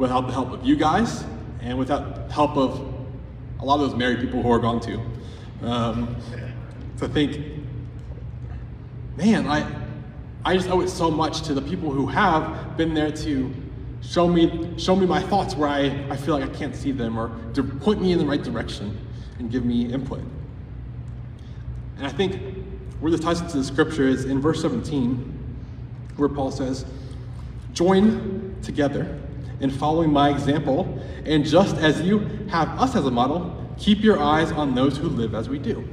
without 0.03 0.27
the 0.27 0.33
help 0.33 0.51
of 0.51 0.67
you 0.67 0.75
guys 0.75 1.25
and 1.61 1.79
without 1.79 2.27
the 2.27 2.35
help 2.35 2.57
of 2.57 2.93
a 3.61 3.65
lot 3.65 3.77
of 3.77 3.89
those 3.89 3.95
married 3.97 4.19
people 4.19 4.43
who 4.43 4.51
are 4.51 4.59
gone 4.59 4.81
too. 4.81 5.01
Um, 5.63 6.17
I 7.01 7.07
think, 7.07 7.41
man, 9.17 9.47
I, 9.47 9.65
I 10.45 10.57
just 10.57 10.69
owe 10.69 10.81
it 10.81 10.89
so 10.89 11.09
much 11.09 11.43
to 11.43 11.55
the 11.55 11.63
people 11.63 11.93
who 11.93 12.09
have 12.09 12.77
been 12.77 12.95
there 12.95 13.13
to 13.13 13.55
show 14.03 14.27
me, 14.27 14.77
show 14.77 14.97
me 14.97 15.07
my 15.07 15.23
thoughts 15.23 15.55
where 15.55 15.69
I, 15.69 15.85
I 16.11 16.17
feel 16.17 16.37
like 16.37 16.51
I 16.51 16.53
can't 16.53 16.75
see 16.75 16.91
them 16.91 17.17
or 17.17 17.31
to 17.55 17.63
point 17.63 18.03
me 18.03 18.11
in 18.11 18.19
the 18.19 18.27
right 18.27 18.43
direction 18.43 18.99
and 19.39 19.53
give 19.53 19.65
me 19.65 19.93
input. 19.93 20.21
And 21.99 22.07
I 22.07 22.11
think 22.11 22.41
where 22.99 23.13
this 23.13 23.21
ties 23.21 23.41
into 23.41 23.57
the 23.57 23.65
scripture 23.65 24.09
is 24.09 24.25
in 24.25 24.41
verse 24.41 24.63
17, 24.63 25.57
where 26.17 26.29
Paul 26.29 26.51
says, 26.51 26.85
Join 27.73 28.57
together 28.63 29.21
in 29.63 29.71
following 29.71 30.13
my 30.13 30.31
example, 30.31 31.01
and 31.25 31.45
just 31.45 31.77
as 31.77 32.03
you 32.03 32.19
have 32.51 32.69
us 32.81 32.95
as 32.97 33.07
a 33.07 33.11
model, 33.11 33.57
keep 33.79 34.01
your 34.01 34.21
eyes 34.21 34.53
on 34.53 34.75
those 34.75 34.99
who 34.99 35.09
live 35.09 35.35
as 35.35 35.49
we 35.49 35.59
do. 35.59 35.89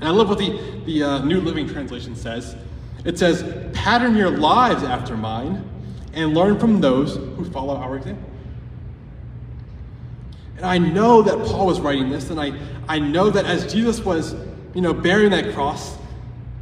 And 0.00 0.08
I 0.08 0.10
love 0.10 0.28
what 0.28 0.38
the, 0.38 0.58
the 0.84 1.02
uh, 1.02 1.24
New 1.24 1.40
Living 1.40 1.68
Translation 1.68 2.14
says. 2.14 2.56
It 3.04 3.18
says, 3.18 3.70
Pattern 3.72 4.16
your 4.16 4.30
lives 4.30 4.82
after 4.82 5.16
mine 5.16 5.64
and 6.12 6.34
learn 6.34 6.58
from 6.58 6.80
those 6.80 7.16
who 7.16 7.44
follow 7.50 7.76
our 7.76 7.96
example. 7.96 8.28
And 10.56 10.66
I 10.66 10.78
know 10.78 11.22
that 11.22 11.38
Paul 11.46 11.66
was 11.66 11.80
writing 11.80 12.10
this, 12.10 12.30
and 12.30 12.40
I, 12.40 12.52
I 12.88 12.98
know 12.98 13.30
that 13.30 13.44
as 13.44 13.72
Jesus 13.72 14.00
was, 14.00 14.34
you 14.74 14.80
know, 14.80 14.92
bearing 14.92 15.30
that 15.30 15.54
cross, 15.54 15.96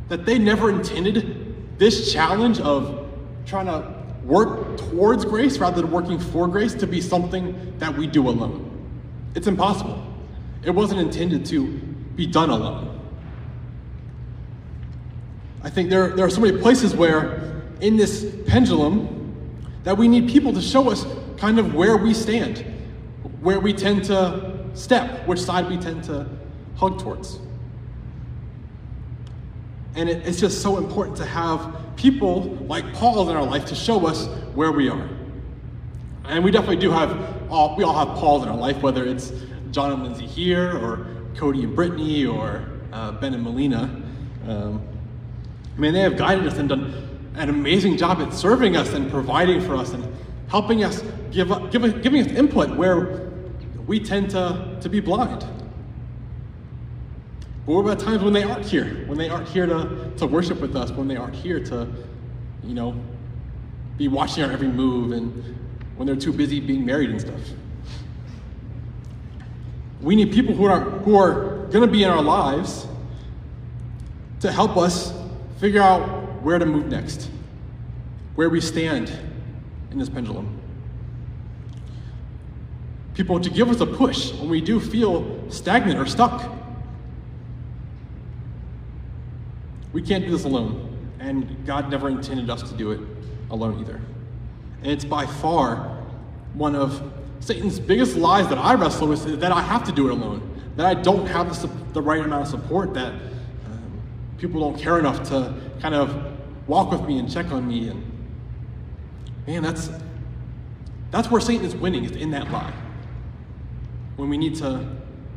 that 0.08 0.26
they 0.26 0.38
never 0.38 0.68
intended 0.68 1.78
this 1.78 2.12
challenge 2.12 2.60
of 2.60 3.08
trying 3.46 3.66
to 3.66 3.95
work 4.26 4.76
towards 4.76 5.24
grace 5.24 5.58
rather 5.58 5.80
than 5.80 5.90
working 5.90 6.18
for 6.18 6.48
grace 6.48 6.74
to 6.74 6.86
be 6.86 7.00
something 7.00 7.74
that 7.78 7.96
we 7.96 8.06
do 8.06 8.28
alone. 8.28 8.62
It's 9.34 9.46
impossible. 9.46 10.02
It 10.64 10.70
wasn't 10.70 11.00
intended 11.00 11.46
to 11.46 11.66
be 12.16 12.26
done 12.26 12.50
alone. 12.50 12.92
I 15.62 15.70
think 15.70 15.90
there, 15.90 16.08
there 16.08 16.24
are 16.24 16.30
so 16.30 16.40
many 16.40 16.58
places 16.58 16.94
where 16.94 17.62
in 17.80 17.96
this 17.96 18.34
pendulum 18.46 19.34
that 19.84 19.96
we 19.96 20.08
need 20.08 20.28
people 20.28 20.52
to 20.52 20.60
show 20.60 20.90
us 20.90 21.06
kind 21.36 21.58
of 21.58 21.74
where 21.74 21.96
we 21.96 22.14
stand, 22.14 22.64
where 23.40 23.60
we 23.60 23.72
tend 23.72 24.04
to 24.04 24.66
step, 24.74 25.26
which 25.26 25.40
side 25.40 25.68
we 25.68 25.76
tend 25.76 26.02
to 26.04 26.26
hug 26.76 26.98
towards. 26.98 27.38
And 29.94 30.08
it, 30.08 30.26
it's 30.26 30.40
just 30.40 30.62
so 30.62 30.78
important 30.78 31.16
to 31.18 31.24
have 31.24 31.85
people 31.96 32.42
like 32.68 32.92
Paul 32.94 33.28
in 33.28 33.36
our 33.36 33.44
life 33.44 33.64
to 33.66 33.74
show 33.74 34.06
us 34.06 34.26
where 34.54 34.72
we 34.72 34.88
are. 34.88 35.08
And 36.24 36.44
we 36.44 36.50
definitely 36.50 36.76
do 36.76 36.90
have, 36.90 37.50
all, 37.50 37.76
we 37.76 37.84
all 37.84 38.06
have 38.06 38.16
Pauls 38.18 38.42
in 38.42 38.48
our 38.48 38.56
life, 38.56 38.82
whether 38.82 39.04
it's 39.04 39.32
John 39.70 39.92
and 39.92 40.02
Lindsay 40.02 40.26
here, 40.26 40.76
or 40.76 41.06
Cody 41.36 41.62
and 41.64 41.74
Brittany, 41.74 42.26
or 42.26 42.64
uh, 42.92 43.12
Ben 43.12 43.34
and 43.34 43.42
Melina. 43.42 44.02
Um, 44.46 44.82
I 45.76 45.80
mean, 45.80 45.92
they 45.92 46.00
have 46.00 46.16
guided 46.16 46.46
us 46.46 46.58
and 46.58 46.68
done 46.68 47.06
an 47.34 47.48
amazing 47.48 47.96
job 47.96 48.20
at 48.20 48.32
serving 48.32 48.76
us 48.76 48.92
and 48.94 49.10
providing 49.10 49.60
for 49.60 49.76
us 49.76 49.92
and 49.92 50.04
helping 50.48 50.84
us, 50.84 51.02
give, 51.30 51.48
give, 51.70 52.02
giving 52.02 52.22
us 52.24 52.32
input 52.32 52.74
where 52.76 53.30
we 53.86 54.00
tend 54.00 54.30
to, 54.30 54.78
to 54.80 54.88
be 54.88 55.00
blind. 55.00 55.46
But 57.66 57.74
what 57.74 57.80
about 57.80 57.98
times 57.98 58.22
when 58.22 58.32
they 58.32 58.44
aren't 58.44 58.64
here? 58.64 59.04
When 59.06 59.18
they 59.18 59.28
aren't 59.28 59.48
here 59.48 59.66
to, 59.66 60.12
to 60.18 60.26
worship 60.26 60.60
with 60.60 60.76
us, 60.76 60.92
when 60.92 61.08
they 61.08 61.16
aren't 61.16 61.34
here 61.34 61.58
to, 61.64 61.88
you 62.62 62.74
know, 62.74 62.94
be 63.98 64.06
watching 64.06 64.44
our 64.44 64.52
every 64.52 64.68
move 64.68 65.10
and 65.12 65.56
when 65.96 66.06
they're 66.06 66.14
too 66.14 66.32
busy 66.32 66.60
being 66.60 66.86
married 66.86 67.10
and 67.10 67.20
stuff. 67.20 67.40
We 70.00 70.14
need 70.14 70.32
people 70.32 70.54
who 70.54 70.66
are, 70.66 70.80
who 70.80 71.16
are 71.16 71.66
going 71.70 71.84
to 71.84 71.90
be 71.90 72.04
in 72.04 72.10
our 72.10 72.22
lives 72.22 72.86
to 74.40 74.52
help 74.52 74.76
us 74.76 75.12
figure 75.58 75.82
out 75.82 76.42
where 76.42 76.58
to 76.58 76.66
move 76.66 76.86
next, 76.86 77.30
where 78.36 78.48
we 78.48 78.60
stand 78.60 79.10
in 79.90 79.98
this 79.98 80.08
pendulum. 80.08 80.60
People 83.14 83.40
to 83.40 83.50
give 83.50 83.70
us 83.70 83.80
a 83.80 83.86
push 83.86 84.32
when 84.34 84.50
we 84.50 84.60
do 84.60 84.78
feel 84.78 85.50
stagnant 85.50 85.98
or 85.98 86.06
stuck. 86.06 86.55
We 89.96 90.02
can't 90.02 90.26
do 90.26 90.30
this 90.30 90.44
alone, 90.44 91.14
and 91.20 91.64
God 91.64 91.90
never 91.90 92.10
intended 92.10 92.50
us 92.50 92.62
to 92.68 92.76
do 92.76 92.90
it 92.90 93.00
alone 93.50 93.80
either. 93.80 93.98
And 94.82 94.92
it's 94.92 95.06
by 95.06 95.24
far 95.24 96.04
one 96.52 96.76
of 96.76 97.02
Satan's 97.40 97.80
biggest 97.80 98.14
lies 98.14 98.46
that 98.48 98.58
I 98.58 98.74
wrestle 98.74 99.08
with 99.08 99.26
is 99.26 99.38
that 99.38 99.52
I 99.52 99.62
have 99.62 99.84
to 99.84 99.92
do 99.92 100.08
it 100.08 100.12
alone, 100.12 100.42
that 100.76 100.84
I 100.84 100.92
don't 100.92 101.26
have 101.26 101.48
the, 101.62 101.68
the 101.94 102.02
right 102.02 102.22
amount 102.22 102.42
of 102.42 102.48
support, 102.48 102.92
that 102.92 103.14
um, 103.14 104.02
people 104.36 104.60
don't 104.60 104.78
care 104.78 104.98
enough 104.98 105.26
to 105.30 105.54
kind 105.80 105.94
of 105.94 106.14
walk 106.68 106.90
with 106.90 107.00
me 107.08 107.18
and 107.18 107.32
check 107.32 107.50
on 107.50 107.66
me. 107.66 107.88
And 107.88 108.04
man, 109.46 109.62
that's 109.62 109.88
that's 111.10 111.30
where 111.30 111.40
Satan 111.40 111.64
is 111.64 111.74
winning, 111.74 112.04
is 112.04 112.10
in 112.10 112.32
that 112.32 112.50
lie. 112.50 112.74
When 114.16 114.28
we 114.28 114.36
need 114.36 114.56
to, 114.56 114.86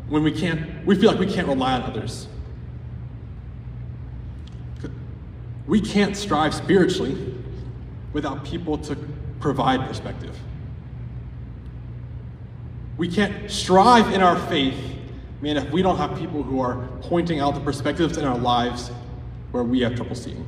when 0.09 0.21
we 0.21 0.33
can't, 0.33 0.85
we 0.85 0.95
feel 0.95 1.11
like 1.11 1.19
we 1.21 1.33
can't 1.33 1.47
rely 1.47 1.75
on 1.75 1.83
others. 1.83 2.27
We 5.69 5.79
can't 5.79 6.17
strive 6.17 6.55
spiritually 6.55 7.35
without 8.11 8.43
people 8.43 8.79
to 8.79 8.97
provide 9.39 9.87
perspective. 9.87 10.35
We 12.97 13.07
can't 13.07 13.49
strive 13.51 14.11
in 14.11 14.23
our 14.23 14.35
faith, 14.47 14.75
man, 15.41 15.57
if 15.57 15.69
we 15.71 15.83
don't 15.83 15.97
have 15.97 16.17
people 16.17 16.41
who 16.41 16.59
are 16.59 16.87
pointing 17.01 17.39
out 17.39 17.53
the 17.53 17.61
perspectives 17.61 18.17
in 18.17 18.25
our 18.25 18.37
lives 18.37 18.89
where 19.51 19.63
we 19.63 19.81
have 19.81 19.95
trouble 19.95 20.15
seeing. 20.15 20.43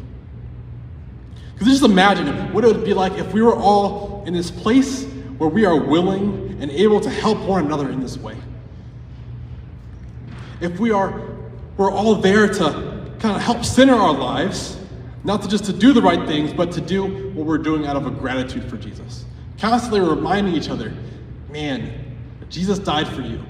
Because 1.53 1.67
just 1.67 1.84
imagine 1.84 2.51
what 2.51 2.65
it 2.65 2.75
would 2.75 2.84
be 2.84 2.95
like 2.95 3.13
if 3.13 3.31
we 3.31 3.43
were 3.43 3.55
all 3.55 4.23
in 4.25 4.34
this 4.34 4.49
place 4.49 5.05
where 5.38 5.49
we 5.49 5.65
are 5.65 5.79
willing 5.79 6.57
and 6.60 6.71
able 6.71 6.99
to 6.99 7.12
help 7.12 7.38
one 7.41 7.63
another 7.63 7.91
in 7.91 7.99
this 7.99 8.17
way. 8.17 8.36
If 10.62 10.79
we 10.79 10.89
are 10.89 11.29
we're 11.77 11.91
all 11.91 12.15
there 12.15 12.47
to 12.47 13.13
kind 13.19 13.36
of 13.36 13.41
help 13.41 13.63
center 13.63 13.93
our 13.93 14.13
lives 14.13 14.81
not 15.23 15.41
to 15.43 15.47
just 15.47 15.65
to 15.65 15.73
do 15.73 15.93
the 15.93 16.01
right 16.01 16.27
things, 16.27 16.53
but 16.53 16.71
to 16.73 16.81
do 16.81 17.31
what 17.34 17.45
we're 17.45 17.57
doing 17.57 17.86
out 17.86 17.95
of 17.95 18.07
a 18.07 18.12
gratitude 18.12 18.63
for 18.63 18.77
Jesus. 18.77 19.25
Constantly 19.60 20.01
reminding 20.01 20.55
each 20.55 20.69
other, 20.69 20.93
man, 21.49 21.91
Jesus 22.49 22.79
died 22.79 23.07
for 23.07 23.21
you. 23.21 23.43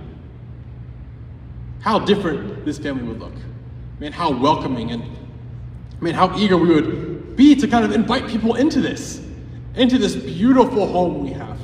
How 1.79 1.99
different 1.99 2.65
this 2.65 2.77
family 2.77 3.03
would 3.03 3.19
look. 3.19 3.33
Man, 3.99 4.11
how 4.11 4.31
welcoming 4.31 4.91
and 4.91 5.03
man, 6.01 6.13
how 6.13 6.37
eager 6.37 6.57
we 6.57 6.73
would 6.73 7.35
be 7.35 7.55
to 7.55 7.67
kind 7.67 7.85
of 7.85 7.91
invite 7.91 8.27
people 8.27 8.55
into 8.55 8.81
this, 8.81 9.25
into 9.75 9.97
this 9.97 10.15
beautiful 10.15 10.87
home 10.87 11.23
we 11.23 11.31
have. 11.31 11.59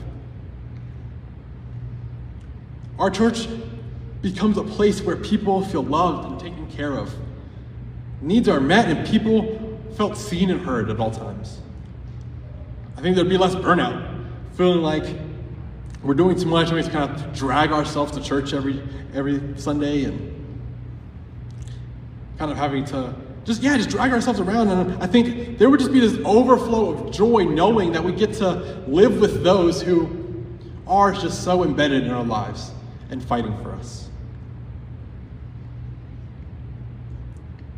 Our 2.98 3.12
church 3.12 3.48
becomes 4.22 4.58
a 4.58 4.64
place 4.64 5.02
where 5.02 5.16
people 5.16 5.64
feel 5.64 5.84
loved 5.84 6.30
and 6.30 6.40
taken 6.40 6.68
care 6.72 6.94
of. 6.98 7.14
Needs 8.22 8.48
are 8.50 8.60
met 8.60 8.88
and 8.88 9.06
people 9.06 9.67
felt 9.98 10.16
seen 10.16 10.52
and 10.52 10.62
heard 10.62 10.92
at 10.92 11.00
all 11.00 11.10
times. 11.10 11.60
I 12.96 13.02
think 13.02 13.16
there'd 13.16 13.28
be 13.28 13.38
less 13.38 13.56
burnout, 13.56 14.30
feeling 14.54 14.82
like 14.82 15.04
we're 16.04 16.14
doing 16.14 16.40
too 16.40 16.46
much, 16.46 16.68
and 16.68 16.76
we 16.76 16.82
just 16.82 16.92
kind 16.92 17.10
of 17.10 17.34
drag 17.34 17.72
ourselves 17.72 18.12
to 18.12 18.22
church 18.22 18.54
every 18.54 18.82
every 19.16 19.42
Sunday 19.58 20.04
and 20.04 20.34
kind 22.38 22.52
of 22.52 22.58
having 22.58 22.86
to 22.86 23.14
just 23.44 23.64
yeah, 23.64 23.76
just 23.76 23.90
drag 23.90 24.12
ourselves 24.12 24.40
around. 24.40 24.70
And 24.70 25.02
I 25.02 25.08
think 25.08 25.58
there 25.58 25.70
would 25.70 25.80
just 25.80 25.92
be 25.92 26.00
this 26.00 26.20
overflow 26.24 26.92
of 26.92 27.12
joy 27.12 27.46
knowing 27.46 27.92
that 27.94 28.04
we 28.04 28.12
get 28.12 28.34
to 28.36 28.84
live 28.88 29.20
with 29.20 29.44
those 29.44 29.82
who 29.82 30.46
are 30.86 31.12
just 31.12 31.44
so 31.44 31.64
embedded 31.64 32.04
in 32.04 32.12
our 32.12 32.24
lives 32.24 32.72
and 33.10 33.24
fighting 33.24 33.58
for 33.64 33.72
us. 33.72 34.10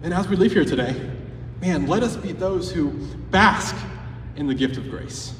And 0.04 0.14
as 0.14 0.28
we 0.28 0.36
leave 0.36 0.52
here 0.52 0.66
today, 0.66 0.96
man, 1.62 1.88
let 1.88 2.04
us 2.04 2.16
be 2.16 2.32
those 2.32 2.72
who 2.72 2.92
bask 3.32 3.76
in 4.36 4.48
the 4.48 4.56
gift 4.56 4.78
of 4.78 4.90
grace 4.90 5.34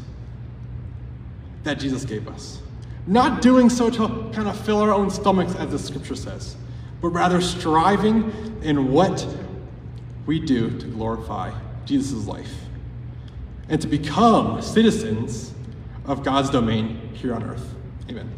that 1.64 1.80
Jesus 1.80 2.06
gave 2.06 2.28
us. 2.28 2.62
Not 3.08 3.42
doing 3.42 3.70
so 3.70 3.90
to 3.90 4.08
kind 4.34 4.48
of 4.48 4.60
fill 4.66 4.80
our 4.80 4.92
own 4.92 5.10
stomachs, 5.10 5.56
as 5.56 5.72
the 5.72 5.80
scripture 5.80 6.16
says, 6.16 6.56
but 7.02 7.10
rather 7.10 7.42
striving 7.42 8.60
in 8.62 8.92
what 8.92 9.26
we 10.26 10.40
do 10.40 10.78
to 10.80 10.88
glorify 10.88 11.52
Jesus' 11.86 12.28
life 12.28 12.54
and 13.70 13.82
to 13.82 13.88
become 13.88 14.62
citizens 14.62 15.54
of 16.06 16.24
God's 16.24 16.50
domain 16.50 17.00
here 17.14 17.34
on 17.34 17.44
earth. 17.44 17.74
Amen. 18.10 18.30